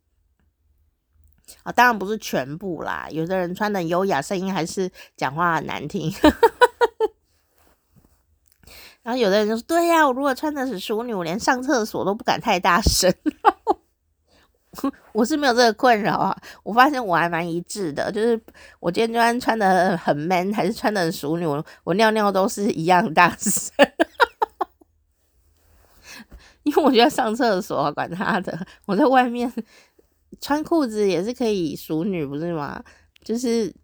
[1.64, 6.12] 啊，当然不是全部啦，有的人穿的优雅，声音还是讲话很难听。
[9.02, 13.12] 然后有的人就说：“对呀，我如果穿的是淑女，我连上厕所都不敢太大声。
[15.12, 16.36] ”我是没有这个困扰啊。
[16.62, 18.40] 我发现我还蛮一致的，就是
[18.78, 21.46] 我今天就算穿的很 man，还是穿的很淑女，
[21.82, 23.72] 我尿尿都是一样大声。
[26.62, 29.50] 因为我觉得上厕所管他的，我在外面
[30.40, 32.82] 穿裤子也是可以淑女，不是吗？
[33.24, 33.74] 就是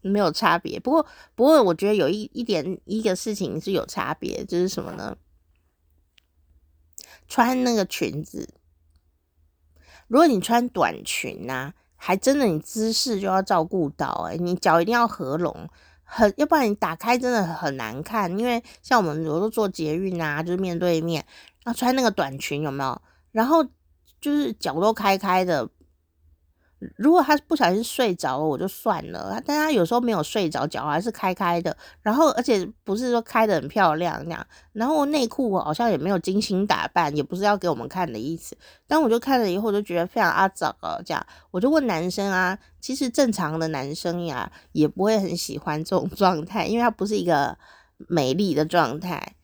[0.00, 0.78] 没有差别。
[0.80, 5.16] 不过，不过我觉得有一一点一个事情是有差别，就是什么呢？
[7.26, 8.48] 穿那个裙子，
[10.06, 15.68] 如果你穿短裙呐、啊，还真的你姿势就要照顾到、欸，诶你脚一定要合拢，
[16.02, 18.38] 很要不然你打开真的很难看。
[18.38, 21.24] 因为像我们有时候坐捷运啊，就是面对面。
[21.76, 23.02] 穿那个短裙有没有？
[23.30, 23.62] 然后
[24.20, 25.68] 就是脚都开开的。
[26.96, 29.42] 如果他不小心睡着了，我就算了。
[29.44, 31.76] 但他有时候没有睡着，脚还是开开的。
[32.02, 34.46] 然后而且不是说开得很漂亮那样。
[34.72, 38.56] 然后内裤我好像也没有精心打扮，也不是要给我们看的意思。
[38.86, 41.00] 但我就看了以后，就觉得非常阿杂啊。
[41.04, 47.58] 这样我就问男生啊，其实正常的男生呀，也不会很喜欢这种状态，因为他不是一个
[48.08, 49.34] 美丽的状态，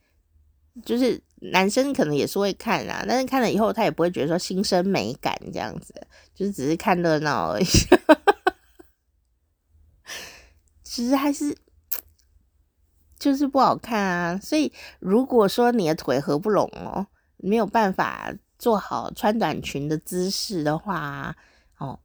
[0.85, 1.21] 就是。
[1.51, 5.93] 男生可能也是会看啊，但是看了以后他也不会觉得说心生美感这样子，
[6.35, 7.65] 就是只是看热闹而已。
[10.83, 11.57] 其实还是
[13.17, 14.37] 就是不好看啊。
[14.37, 17.07] 所以如果说你的腿合不拢哦，
[17.37, 21.35] 没有办法做好穿短裙的姿势的话
[21.77, 21.99] 哦，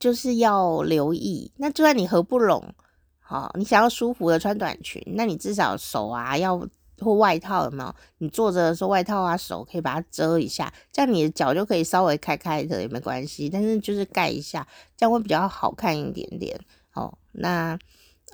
[0.00, 1.52] 就是要留意。
[1.58, 2.74] 那就算你合不拢，
[3.20, 6.66] 好，你想要舒服的穿短裙，那你至少手啊要。
[7.02, 7.94] 或外套有没有？
[8.18, 13.50] 你坐着的时候，外套啊手可以把它遮一下，这样你的脚就可以稍微开开的也没关系。
[13.50, 16.58] 但是就是盖一下，这样会比较好看一点点。
[16.94, 17.78] 哦，那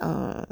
[0.01, 0.47] 嗯，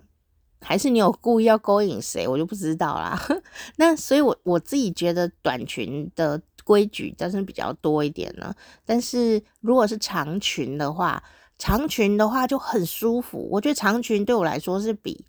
[0.61, 3.21] 还是你有故意要勾引谁，我就不知道啦。
[3.77, 8.55] 那所以我我自己觉得短裙的规矩倒是比较多一点呢。
[8.85, 11.23] 但是如果是长裙的话，
[11.59, 13.49] 长裙的话就很舒服。
[13.51, 15.25] 我觉得长裙对我来说是比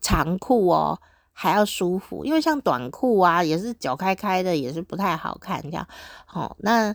[0.00, 1.00] 长裤哦。
[1.32, 5.86] 还要舒服，因为像短裤啊，也是脚开开的，也是不太好看这样。
[6.26, 6.94] 好、哦，那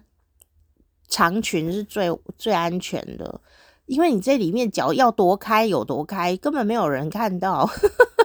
[1.08, 3.42] 长裙是最最安全的，
[3.86, 7.70] 因为你这里面脚要多开有多开，根本没有人看到。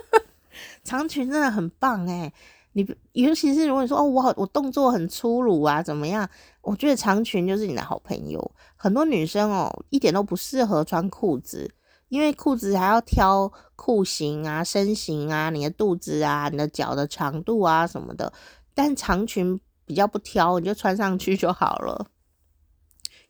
[0.84, 2.32] 长裙真的很棒诶，
[2.72, 6.28] 你尤其是如果你说哦，我好我动作很粗鲁啊，怎么样？
[6.60, 8.52] 我觉得长裙就是你的好朋友。
[8.76, 11.72] 很多女生哦，一点都不适合穿裤子。
[12.12, 18.30] 因为裤子还要挑裤型啊、身形啊、你的肚子啊、你的脚的长度啊什么的，
[18.74, 22.06] 但长裙比较不挑，你就穿上去就好了，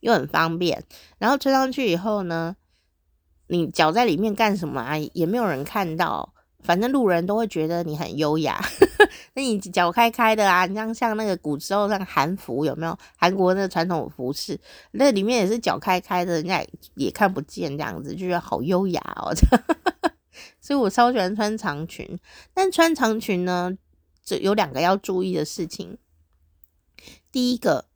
[0.00, 0.82] 又很方便。
[1.18, 2.56] 然后穿上去以后呢，
[3.46, 4.98] 你脚在里面干什么啊？
[4.98, 6.34] 也没有人看到。
[6.64, 8.60] 反正路人都会觉得你很优雅，
[9.34, 12.98] 那你脚开开的啊，你像像那个古时候那个韩服有没有？
[13.16, 14.58] 韩国那个传统服饰，
[14.92, 19.32] 那里面也是脚开开的，人家也看不见这样子，就觉得好优雅哦。
[20.60, 22.18] 所以我超喜欢穿长裙，
[22.54, 23.76] 但穿长裙呢，
[24.24, 25.98] 就有两个要注意的事情。
[27.30, 27.86] 第一个，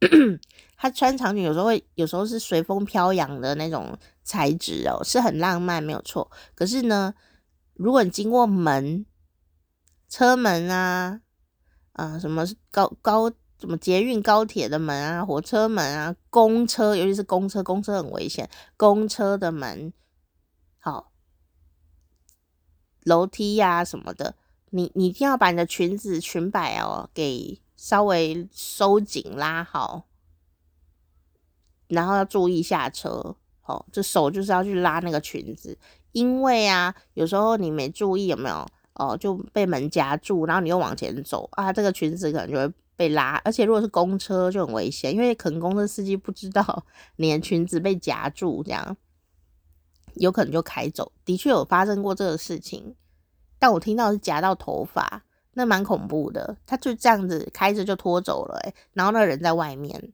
[0.76, 6.30] 它穿长裙有时候会，有时候是随风飘扬的那种材质哦，是很浪漫，没有错。
[6.54, 7.14] 可是呢，
[7.74, 9.06] 如果你经过门、
[10.08, 11.20] 车门啊，
[11.92, 19.92] 啊，什么高高，什么捷运、高铁的门啊，火车门啊，公车，尤其是公车，公车很危险，公车的门，
[20.78, 21.12] 好，
[23.02, 24.36] 楼梯呀、啊、什么的，
[24.70, 30.06] 你你一定要把你的裙子裙摆哦给稍微收紧拉好。
[31.86, 35.78] 然后要注意下车，哦，这手就是要去拉那个裙子，
[36.12, 46.84] 因为啊，有时候你没注意有没有，哦，就被门夹住，然后你又往前走啊，这个裙子可能就会被拉，而且如果是公车就很危险，因为可能公车司机不知道
[47.16, 48.96] 你的裙子被夹住，这样
[50.14, 51.10] 有可能就开走。
[51.24, 52.94] 的确有发生过这个事情，
[53.58, 55.24] 但我听到是夹到头发，
[55.54, 60.12] 那蛮恐怖的，他就这样子开着就拖走了，欸，然后那个人在外面。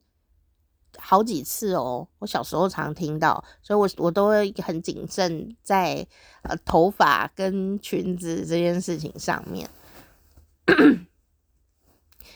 [1.01, 6.07] 好几次哦，我小时候常听到，所以我我都会很谨慎在
[6.43, 9.69] 呃头发跟裙子这件事情上面。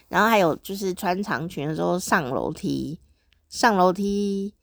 [0.09, 2.99] 然后还有就是穿长裙的时候上楼梯，
[3.49, 4.55] 上楼梯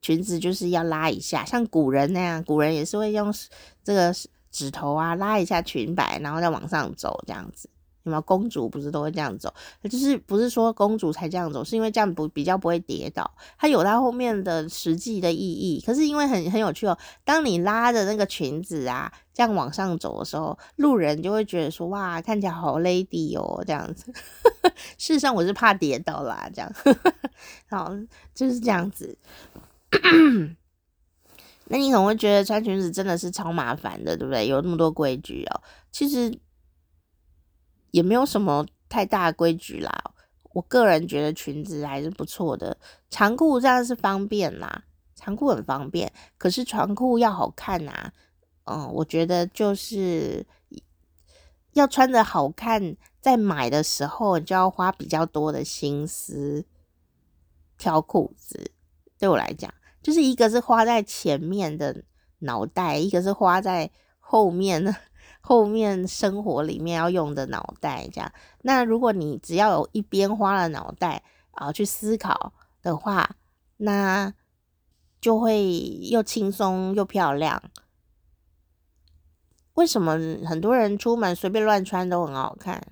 [0.00, 3.32] 裙子就是要拉一下，像古人那样，古人也是会用
[3.82, 4.14] 这个
[4.50, 7.68] 指头啊拉一下裙摆，然后再往上走这样子。
[8.06, 9.52] 有没有公主不是都会这样走？
[9.90, 13.28] 就是不是说公主才这样走，是因为这样不比较不会跌倒。
[13.58, 15.82] 它有它后面的实际的意义。
[15.84, 24.12] 可是因为很很有趣哦，当你拉着那个裙子啊，这样往上走的时候，路人就会觉得说哇，看起来好 lady 哦，这样子。
[24.96, 26.72] 事实上我是怕跌倒啦，这样。
[27.68, 27.92] 好，
[28.32, 29.18] 就是这样子。
[31.68, 34.46] 那你可能会觉得穿裙子真的是超麻烦的，对不对？
[34.46, 36.32] 有那么多规矩哦，其实。
[37.96, 39.90] 也没有什么太大的规矩啦，
[40.52, 42.76] 我个人觉得裙子还是不错的，
[43.08, 44.84] 长裤这样是方便啦，
[45.14, 48.12] 长裤很方便，可是长裤要好看呐，
[48.64, 50.46] 嗯，我觉得就是
[51.72, 56.66] 要穿着好看，在买的时候就要花比较多的心思
[57.78, 58.72] 挑裤子。
[59.18, 59.72] 对我来讲，
[60.02, 62.04] 就是一个是花在前面的
[62.40, 63.90] 脑袋，一个是花在
[64.20, 64.94] 后面的。
[65.48, 68.32] 后面生活里面要用的脑袋，这样。
[68.62, 71.22] 那如果你只要有一边花了脑袋
[71.52, 73.36] 啊去思考的话，
[73.76, 74.34] 那
[75.20, 75.72] 就会
[76.10, 77.62] 又轻松又漂亮。
[79.74, 82.82] 为什么很多人出门随便乱穿都很好看？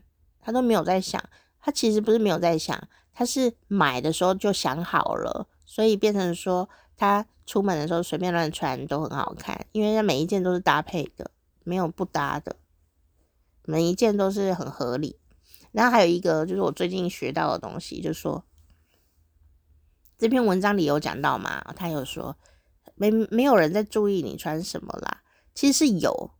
[0.40, 1.20] 他都没有在想，
[1.58, 2.80] 他其实不是没有在想，
[3.12, 11.32] 他是买的时候就想好了，所以变成说他出门的时候随便乱穿都很好看，因为他每一件都是搭配的。
[11.64, 12.56] 没有不搭的，
[13.64, 15.18] 每一件都是很合理。
[15.72, 18.44] 然后还有一个就是我最近学到的东西，就是说
[20.16, 22.38] 这篇文章里有讲到嘛，他有说
[22.94, 26.30] 没没有人在注意你穿什么啦，其实是有，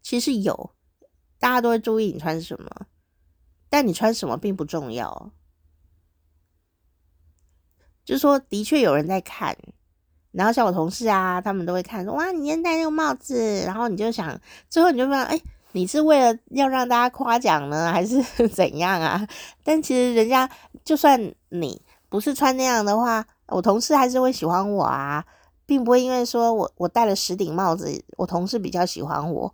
[0.00, 0.74] 其实有，
[1.38, 2.86] 大家都会注意你穿什么，
[3.68, 5.32] 但你穿什么并不重要。
[8.04, 9.56] 就是说，的确有人在看。
[10.32, 15.40] 然后像我同事啊，他们都会看说，哇，你今天戴那个帽子，然后你就想，最后你就问，哎，
[15.72, 19.26] 你是为了要让大家夸奖呢，还是 怎样啊？
[19.62, 20.48] 但其实人家
[20.84, 25.24] 就算你不是穿那样的话，我同事还是会喜欢我啊，
[25.66, 29.52] 并不会因为说我我戴了十顶帽子，我同事比较喜欢我。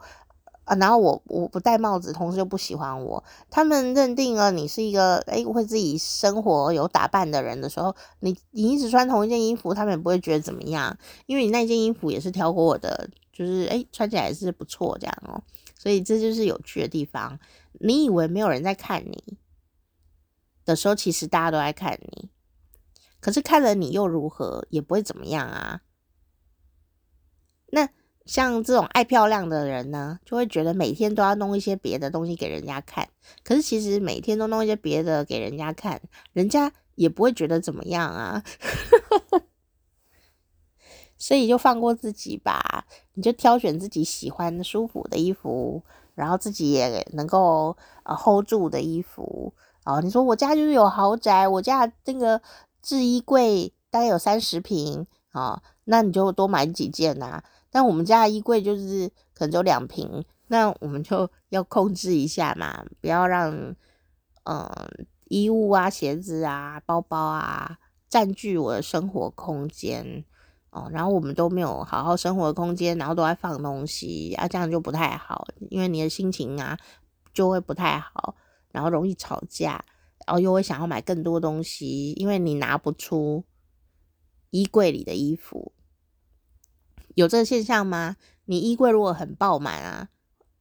[0.69, 3.25] 啊，然后我我不戴帽子，同事就不喜欢我。
[3.49, 10.95] 他们认定了你是一个诶会自己生活有打扮的人的时候，你你一直穿同一件衣服，他们也不会觉得怎么样，
[11.25, 15.43] 因为你那件衣服也是挑过我的，就是诶穿起来是不错这样哦。
[15.79, 17.39] 所以这就是有趣的地方。
[17.81, 19.39] 你以为没有人在看你
[20.67, 22.29] 的时候，其实大家都在看你。
[23.21, 25.81] 可是看了你又如何，也不会怎么样啊。
[27.73, 27.89] 那。
[28.29, 33.09] 像这种爱漂亮的人呢，就会觉得每天都要弄一些别的东西给人家看。
[33.43, 35.99] 可是其实每天都弄一些别的给人家看，
[36.35, 38.45] 人家也不会觉得怎么样啊。
[41.17, 45.83] 所以就放过自己吧，你就挑选自己喜欢、舒服的衣服，
[46.15, 49.55] 然后自己也能够呃 hold 住的衣服。
[49.87, 52.43] 哦，你说我家就是有豪宅，我家那个
[52.83, 57.45] 置衣柜大概有三十平啊，那你就多买几件呐、啊。
[57.71, 63.75] 但我们家的衣柜就是可能只有两瓶， 那我们就要控制一下嘛，不要让
[64.45, 64.67] 嗯、
[65.29, 70.25] 衣物啊、鞋子啊、包包啊占据我的生活空间
[70.71, 70.89] 哦。
[70.91, 76.79] 然后我们都没有好好生活的空间，然后都在放东西啊，这样就不太好，因为你的心情啊
[77.35, 78.35] 就会不太好，
[78.73, 79.85] 然后容易吵架
[80.27, 83.45] 然后又会想要买更多东西，因为你拿不出
[84.49, 85.73] 衣柜里的衣服。
[87.19, 88.15] 有这个现象吗？
[88.45, 90.09] 你衣柜如果很爆满啊，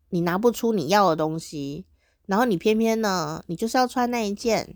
[0.10, 1.86] 你拿不出你要的东西，
[2.26, 4.76] 然后你偏偏呢，你就是要穿那一件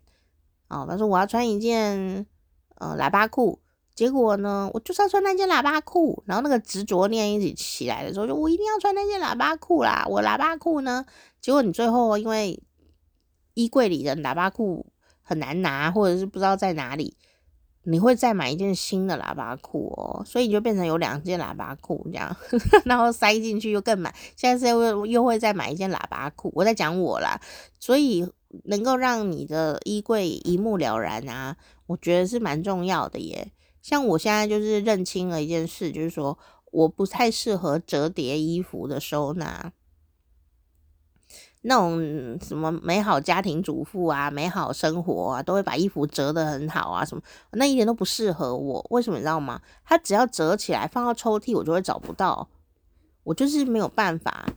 [0.68, 0.86] 哦。
[0.88, 2.28] 他说我要穿一件
[2.76, 3.60] 呃喇叭裤，
[3.96, 10.06] 结果呢，我就是要穿那件喇叭裤，然后那个执着念一起起来的时候，就我一定要穿那件喇叭裤啦。
[10.08, 11.04] 我喇叭裤呢，
[11.42, 12.62] 结果你最后因为
[13.56, 14.86] 衣柜里的喇叭裤
[15.24, 17.18] 很难拿，或者是不知道在哪里。
[17.84, 22.36] 你会再买一件新的喇叭裤哦，所以你就变成有两件喇叭裤这样，
[22.86, 24.14] 然后塞进去又更满。
[24.36, 27.42] 现在又又会再买一件喇叭裤，我在讲我啦，
[27.80, 28.28] 所以
[28.66, 31.58] 能够让你的衣柜一目了然啊，
[31.88, 33.52] 我觉得是蛮重要的耶。
[33.82, 36.38] 像我现在就是认清了一件事，就是说
[36.72, 39.74] 我不太适合折叠衣服的收纳。
[41.64, 48.84] 那种什么美好家庭主妇啊，美好生活啊，都会把衣服折得很好啊，什么那一点都不适合我。
[48.90, 49.62] 为什么你知道吗？
[49.86, 52.48] 它只要折起来放到抽屉，我就会找不到，
[53.24, 54.48] 我就是没有办法。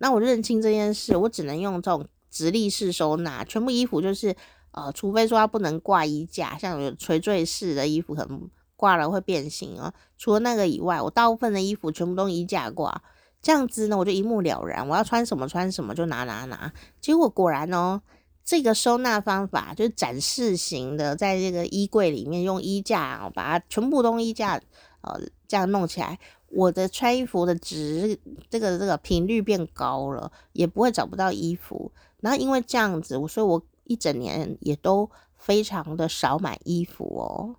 [0.00, 4.36] 那我认清这件事，我只能用这种直立式收纳，全部衣服就是
[4.72, 9.92] 呃，除非说它不能挂衣架，像有垂坠式的衣服可能挂了会变形啊。
[10.18, 13.02] 除了那个以外，我大部分的衣服全部都衣架挂。
[13.42, 16.72] 这样子呢，我就一目了然，我要穿什么穿什么就拿拿拿。
[17.00, 18.00] 结果果然哦，
[18.44, 24.60] 这个收纳方法就是展示型的，在这个衣柜里面用衣架哦，把它全部都衣架
[25.00, 26.18] 呃这样弄起来，
[26.50, 28.16] 我的穿衣服的值
[28.48, 31.90] 这个这个频率变高了，也不会找不到衣服。
[32.20, 37.56] 然后因为这样子，所以我一整年也都非常的少买衣服哦。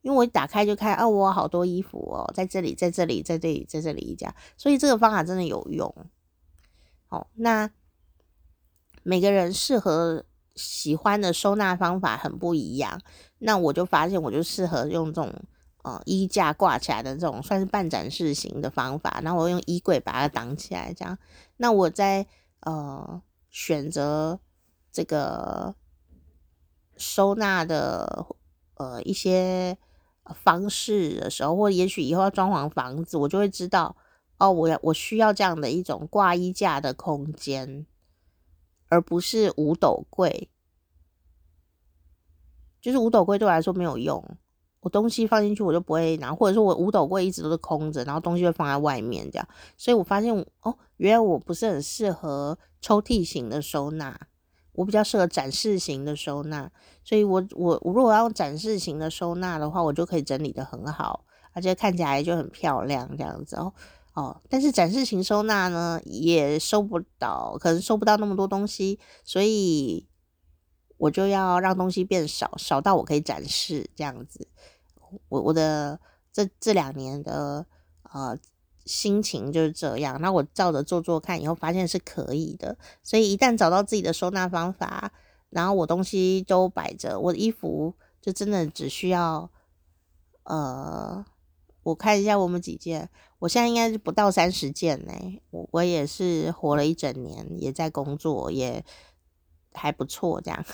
[0.00, 5.92] 因为我一打开就看，哦，我好多衣服哦，在这里，在这里，在这里，在这里，一家，所以这个方法真的有用。
[7.08, 7.68] 好，那
[9.02, 10.24] 每个人适合
[10.54, 13.00] 喜欢的收纳方法很不一样。
[13.38, 15.34] 那我就发现，我就适合用这种
[15.82, 19.20] 呃衣架挂起来的这种，算是半展示型的方法。
[19.24, 21.18] 然后我用衣柜把它挡起来，这样。
[21.56, 22.24] 那我在
[22.60, 23.20] 呃
[23.50, 24.38] 选择
[24.92, 25.74] 这个
[26.96, 28.26] 收纳的
[28.76, 29.76] 呃一些。
[30.34, 33.96] 方式的时候，或也许以后要装潢房子，我就会知道
[34.38, 37.86] 哦，我要我需要这样的一种挂衣架的空间，
[38.88, 40.48] 而不是五斗柜。
[42.80, 44.24] 就是五斗柜对我来说没有用，
[44.80, 49.48] 我东西放进去我就不会拿，或者说我五斗柜一直都是空着，然后东西会放在外面这样。
[49.76, 54.28] 所以我发现哦，原来我不是很适合抽屉型的收纳。
[54.78, 56.70] 我比较适合展示型的收纳，
[57.02, 63.74] 所以我我我如果要用展示型的收纳的话，我就可以整理得很好，而且看起来就很漂亮这样子哦
[64.14, 64.40] 哦。
[64.48, 70.06] 但是展示型收纳呢，也收不到，可能收不到那么多东西，所以
[70.96, 74.46] 我就要让东西变少，少到我可以展示这样子。
[75.28, 75.98] 我我的
[76.32, 77.66] 这这两年的
[78.02, 78.38] 呃。
[78.88, 82.76] 心情就是这样，那我照着做做看，以后发现是可以的。
[83.04, 85.12] 所以一旦找到自己的收纳方法，
[85.50, 89.50] 然后我东西都摆着，我的衣服就真的只需要，
[90.44, 91.22] 呃，
[91.82, 93.10] 我看一下我们几件，
[93.40, 95.12] 我现在应该是不到三十件呢。
[95.50, 98.82] 我我也是活了一整年，也在工作，也
[99.74, 100.64] 还不错这样，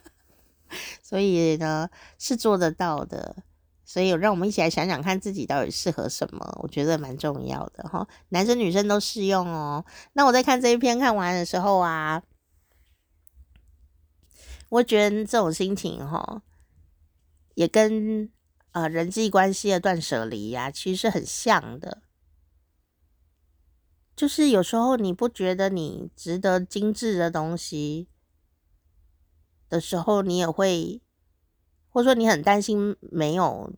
[1.02, 3.36] 所以呢是做得到的。
[3.90, 8.06] 所以，让我们一起来想想看自己到底适合什么，我觉得蛮重要的哈。
[8.28, 9.82] 男生女生都适用哦。
[10.12, 12.22] 那我在看这一篇看完的时候啊，
[14.68, 16.42] 我觉得这种心情哈，
[17.54, 18.30] 也跟
[18.72, 22.02] 呃人际关系的断舍离呀，其实是很像的。
[24.14, 28.06] 就是有时候你不觉得你值得精致的东西
[29.70, 31.00] 的时候，你也会。
[31.90, 33.70] 或者说你很担心没有，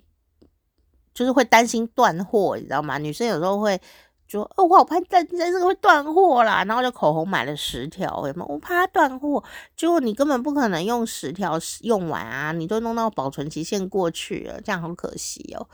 [1.15, 2.99] 就是会担心断货，你知道吗？
[2.99, 3.81] 女生有时候会
[4.27, 8.47] 说：“哦，我好怕在在这个会断货啦。”然后就口红买了十条，有没有？
[8.47, 9.43] 我怕它断货，
[9.77, 12.53] 结果你根本不可能用十条用完啊！
[12.53, 15.69] 你都弄到保存期限过去了，这样好可惜哦。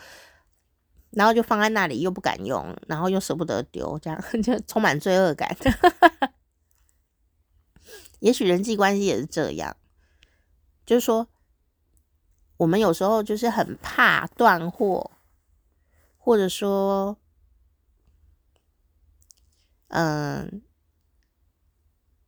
[1.11, 5.55] 然后就放在那里又不敢用，然后又舍不得丢，这样 就充满罪恶感。
[8.21, 9.77] 也许人际关系也是这样，
[10.87, 11.29] 就是说。
[12.57, 15.11] 我们有时候就是很怕断货，
[16.17, 17.17] 或者说，
[19.89, 20.63] 嗯，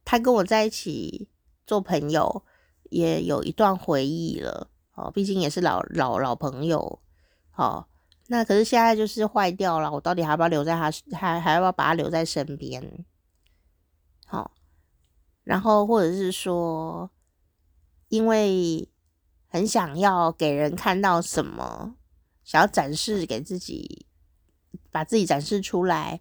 [0.04, 1.28] 他跟我在一起
[1.66, 2.44] 做朋友
[2.90, 7.00] 也有一段回忆了，哦，毕竟也是老老老朋友，
[7.54, 7.86] 哦，
[8.26, 13.04] 那可是现在就是坏掉了，我到底还要不要留在他，还还要不要把他留在身边？
[14.26, 14.52] 好，
[15.44, 17.10] 然后或者是说。
[18.10, 18.88] 因为
[19.48, 21.94] 很想要给人看到什么，
[22.44, 24.06] 想要展示给自己，
[24.90, 26.20] 把自己展示出来，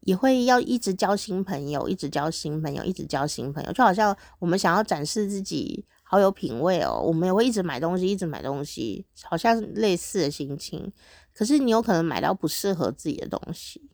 [0.00, 10.92] 也会要一直交新朋友，一直交新朋友，一直交新朋友，就好像我们想要展示自己好有品味哦，我们也会一直买东西，一直买东西，好像类似的心情。
[11.34, 13.90] 可是你有可能买到不适合自己的东西。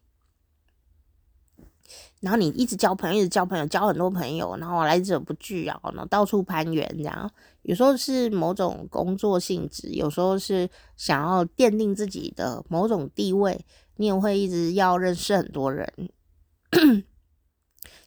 [2.21, 7.31] 然后你一直交朋友，一直交朋友，交很多朋友，然后来者不拒啊，然后到处攀援这样。
[7.69, 10.67] 有时候是某种工作性质，有时候是
[10.97, 13.63] 想要奠定自己的某种地位，
[13.97, 15.87] 你也会一直要认识很多人。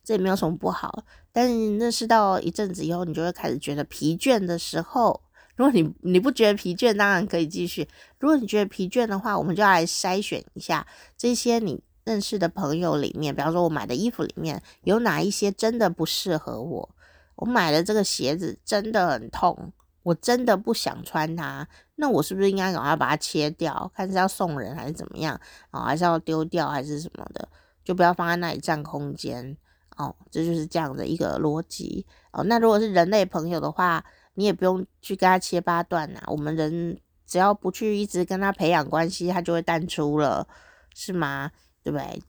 [0.03, 5.21] 这也没有什么不好，但是认识到一阵子以后，你就会开始觉得疲倦的时候，
[5.55, 7.87] 如果你你不觉得疲倦，当然可以继续。
[8.17, 11.83] 如果你觉得疲倦的话，我们就来筛选一下这些你。
[12.03, 16.95] 认识的朋友里面，比方说我买的衣服里面有哪一些真的不适合我？
[17.35, 19.73] 我买的这个鞋子真的很痛，
[20.03, 21.67] 我真的不想穿它。
[21.95, 23.91] 那我是不是应该赶快把它切掉？
[23.95, 25.39] 看是要送人还是怎么样？
[25.71, 27.47] 哦，还是要丢掉还是什么的？
[27.83, 29.57] 就不要放在那里占空间
[29.97, 30.15] 哦。
[30.29, 32.43] 这就是这样的一个逻辑哦。
[32.43, 34.03] 那如果是人类朋友的话，
[34.33, 36.21] 你也不用去跟他切八段呐。
[36.27, 40.47] 我们人只要不去一直跟他培养关系，他就会淡出了，
[40.93, 41.51] 是吗？
[41.83, 42.21] 对不对？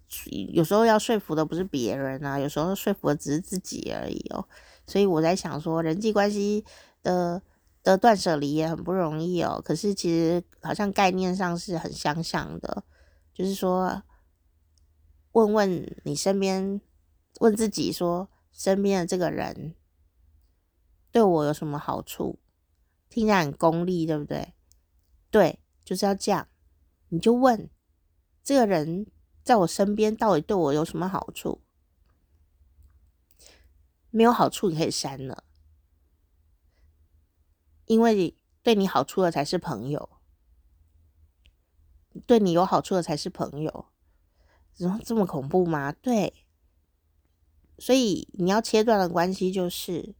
[0.52, 4.46] 有时候要说服的不是别人啊，有时候说服的只是自己而已哦。
[4.86, 6.64] 所以我在想说，人际关系
[7.02, 7.42] 的
[7.82, 9.60] 的断舍离也很不容易哦。
[9.64, 12.84] 可是其实好像概念上是很相像的，
[13.32, 14.02] 就是说，
[15.32, 16.80] 问问你身边，
[17.40, 19.74] 问自己说，身边的这个人
[21.10, 22.38] 对我有什么好处？
[23.08, 24.54] 听起来很功利，对不对？
[25.30, 26.48] 对，就是要这样，
[27.08, 27.68] 你就问
[28.42, 29.06] 这个人。
[29.44, 31.61] 在我身边到底对我有什么好处？
[34.12, 35.42] 没有好处，你可以删了，
[37.86, 40.08] 因为对你好处的才是朋友，
[42.26, 43.86] 对你有好处的才是朋友。
[44.74, 45.92] 怎么这么恐怖吗？
[45.92, 46.46] 对，
[47.78, 50.14] 所以你要切断的关系就是，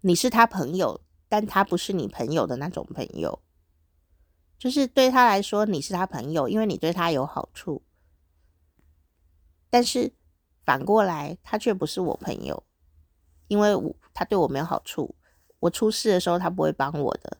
[0.00, 3.42] 你是他朋友，但他不是你朋友的那种朋友。
[4.58, 7.82] 就是对他来说，你是他朋友，因为你对他有好处。
[9.68, 10.14] 但是
[10.64, 12.62] 反过来，他却不是我朋友，
[13.48, 15.14] 因为我他对我没有好处。
[15.60, 17.38] 我出事的时候，他不会帮我的。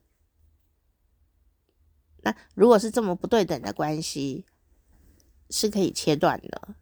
[2.22, 4.46] 那如果是这么不对等的关系，
[5.50, 6.74] 是可以切断的，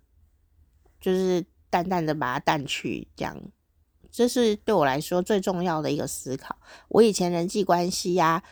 [1.01, 3.37] 就是淡淡的把它淡去，这样。
[4.11, 6.59] 这是对我来说最重要的一个思考。
[6.89, 8.43] 我以前人际关系呀。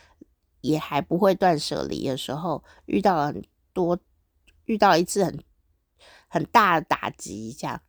[0.61, 3.97] 也还不会断舍离的时候，遇到了很多，
[4.65, 5.35] 遇到一次很
[6.31, 7.81] 很大的打击，这样。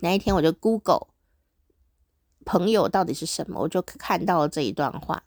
[0.00, 1.08] 那一天我就 Google
[2.46, 5.22] 朋友到底是什么，我就看到了这一段话，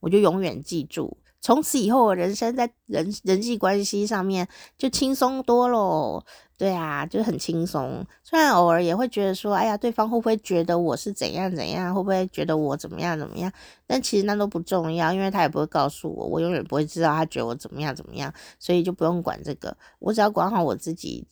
[0.00, 1.16] 我就永远记住。
[1.40, 6.26] 从此以后，我人生在人人际关系上面就轻松多喽。
[6.60, 8.06] 对啊，就很轻松。
[8.22, 11.94] 虽然偶尔也会觉得说，哎呀，对方会不会觉得我是怎样怎样？
[11.94, 13.50] 会不会觉得我怎么样怎么样？
[13.86, 19.74] 但其实那都不重要，因为他也不会告诉我，我永远不会知道他觉得我怎么样怎么样，所以就不用管这个。
[20.00, 21.26] 我只要管好我自己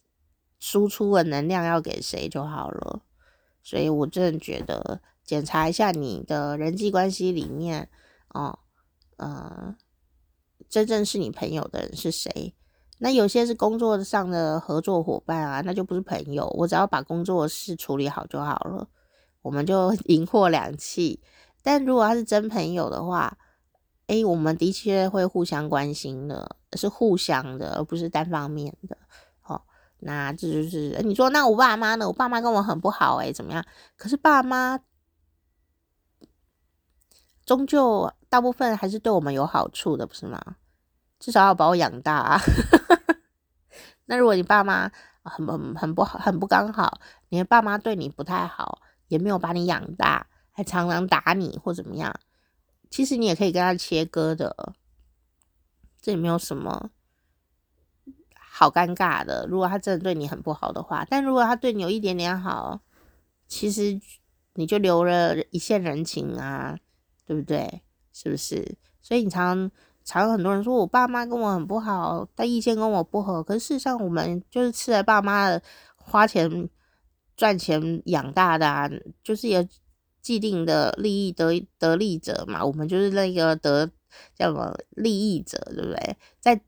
[0.61, 3.03] 输出的能量要给谁就好了。
[3.63, 7.91] 所以我真的觉得，检查一下你的人际关系里面，
[8.29, 8.61] 哦，
[9.19, 9.77] 嗯、呃。
[10.71, 12.55] 真正是你朋友的人是谁？
[12.99, 16.47] 那有些是工作上的合作伙伴啊，那就不是朋友。
[16.57, 18.89] 我只要把工作事处理好就好了，
[19.43, 21.19] 我们就 银货两訖。
[21.63, 23.37] 但如果他是真朋友的话，
[24.09, 28.97] 诶，我们的确会互相关心的，是互相的，而不是单方面的。
[29.41, 29.67] 好，
[29.99, 32.07] 那这就是你说，那我爸妈呢？
[32.07, 33.65] 我爸妈跟我很不好，诶，怎么样？
[33.97, 34.81] 可是爸妈。
[37.47, 40.39] 终究大部分还是对我们有好处的，不是吗？
[41.19, 42.41] 至少要把我养大啊。
[44.07, 44.91] 那如果你爸妈
[45.23, 52.15] 很很很不好，很不刚好，你的爸妈对你不太好，也没有把你养大，还常常打你或怎么样，
[52.91, 54.75] 其实你也可以跟他切割的，
[56.01, 56.91] 这也没有什么
[58.35, 59.47] 好尴尬的。
[59.49, 62.81] 如果他真的对你很不好的话，但如果他对你有一点点好，
[63.47, 64.01] 其实
[64.55, 66.79] 你就留了一线人情啊。
[67.29, 67.83] 对不对？
[68.11, 68.79] 是不是？
[69.03, 69.71] 所以你常常
[70.09, 73.43] 常很多人说我爸妈跟我很不好，但意见跟我不合。
[73.43, 75.63] 可是事实上，我们就是吃了爸妈的
[75.97, 76.69] 花钱
[77.37, 78.89] 赚钱养大的啊，
[79.23, 79.67] 就是有
[80.23, 82.65] 既定的利益得得利者嘛。
[82.65, 83.87] 我们就是那个得
[84.35, 86.17] 叫什么利益者，对不对？
[86.41, 86.59] 在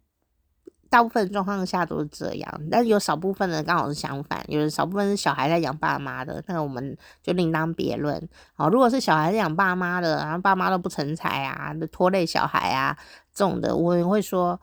[0.91, 8.29] 大部分状况下都是这样，但有少部分人刚好是相反，有少部分是小孩在养爸妈的，那我们就另当别论。
[8.55, 12.99] 好，如果是小孩养爸妈的，然后爸妈都不成才啊，拖累小孩啊
[13.33, 14.61] 这种的，我也会说，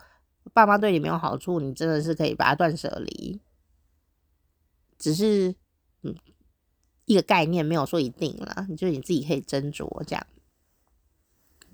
[0.52, 3.40] 爸妈对你没有好处，你真的是可以把它断舍离。
[5.00, 5.56] 只是，
[6.04, 6.14] 嗯，
[7.06, 10.28] 一个概念没有说一定了，你就你自己可以斟酌这样。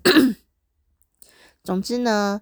[1.64, 2.40] 总之呢。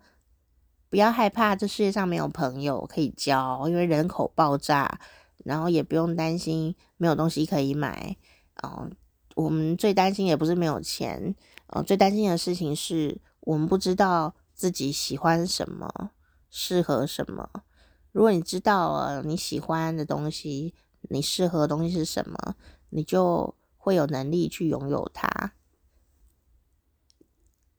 [0.93, 5.01] 不要害怕，这世界上没有朋友可以交，因为人口爆炸，
[5.39, 8.15] 然后也不用担心没有东西可以买。
[8.63, 8.95] 嗯，
[9.35, 11.35] 我们最担心也不是没有钱，
[11.69, 16.11] 嗯，最担心的事情是我们不知道自己喜欢什么，
[16.51, 17.49] 适合什么。
[18.13, 20.75] 如果你知道了你喜欢的东西，
[21.09, 22.55] 你适合的东西是什么，
[22.91, 25.55] 你就会有能力去拥有它。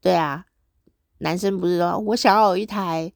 [0.01, 0.47] 对啊。
[1.19, 3.11] 男生不是说，我想要有一台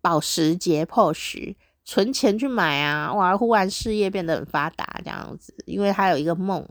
[0.00, 3.12] 保时捷 Porsche，存钱去买啊！
[3.12, 6.66] 哇，忽然事业变得很发达这样子，因为他有一个梦，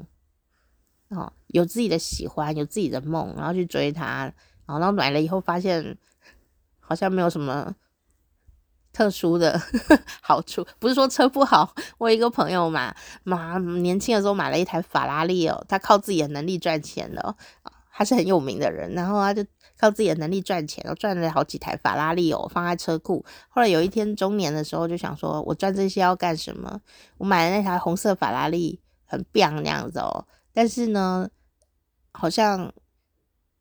[1.10, 4.32] 哦，有自己的喜欢，有自己的梦，然后去追他，
[4.66, 5.98] 然后买了以后发现
[6.80, 7.74] 好像没有什么
[8.92, 9.62] 特殊的
[10.22, 10.66] 好处。
[10.80, 17.36] 不是说车不好，我有一个朋友嘛，妈年轻的时候买了一台法拉利哦，他靠自己的能力赚钱的，
[17.94, 19.46] 他是很有名的人，然后他就。
[19.82, 23.26] 靠自己的能力赚钱，我赚了好几台法拉利哦，放在车库。
[23.50, 26.80] 后来有一天中年的时候，就想说，我赚这些要干什么？
[27.18, 30.28] 我买了那台红色法拉利，很棒那样子哦。
[30.54, 31.28] 但是呢，
[32.12, 32.72] 好像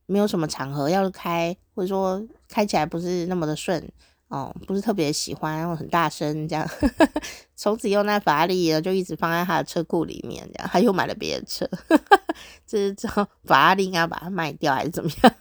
[0.05, 3.91] 没有什么场合要开，或者说开起来不是那么的顺
[4.29, 6.69] 哦，不是特别喜欢，然后很大声这样。
[7.57, 11.69] 从此用那法拉利呢，就一直放在他的车库里面，这样他又买了别的车。
[12.67, 15.35] 这是这法拉利应该把它卖掉还是怎么样？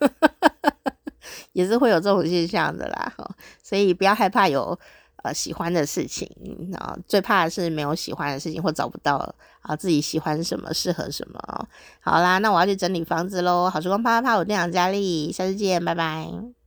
[1.59, 3.13] 也是会有这种现象的啦，
[3.61, 4.79] 所以不要害怕有
[5.23, 6.25] 呃喜欢的事情
[6.77, 9.15] 啊，最怕的是没有喜欢的事情或找不到
[9.61, 11.67] 啊自己喜欢什么适合什么。
[11.99, 13.69] 好啦，那我要去整理房子喽。
[13.69, 16.58] 好时光啪啪啪，我店长佳丽，下次见，拜拜。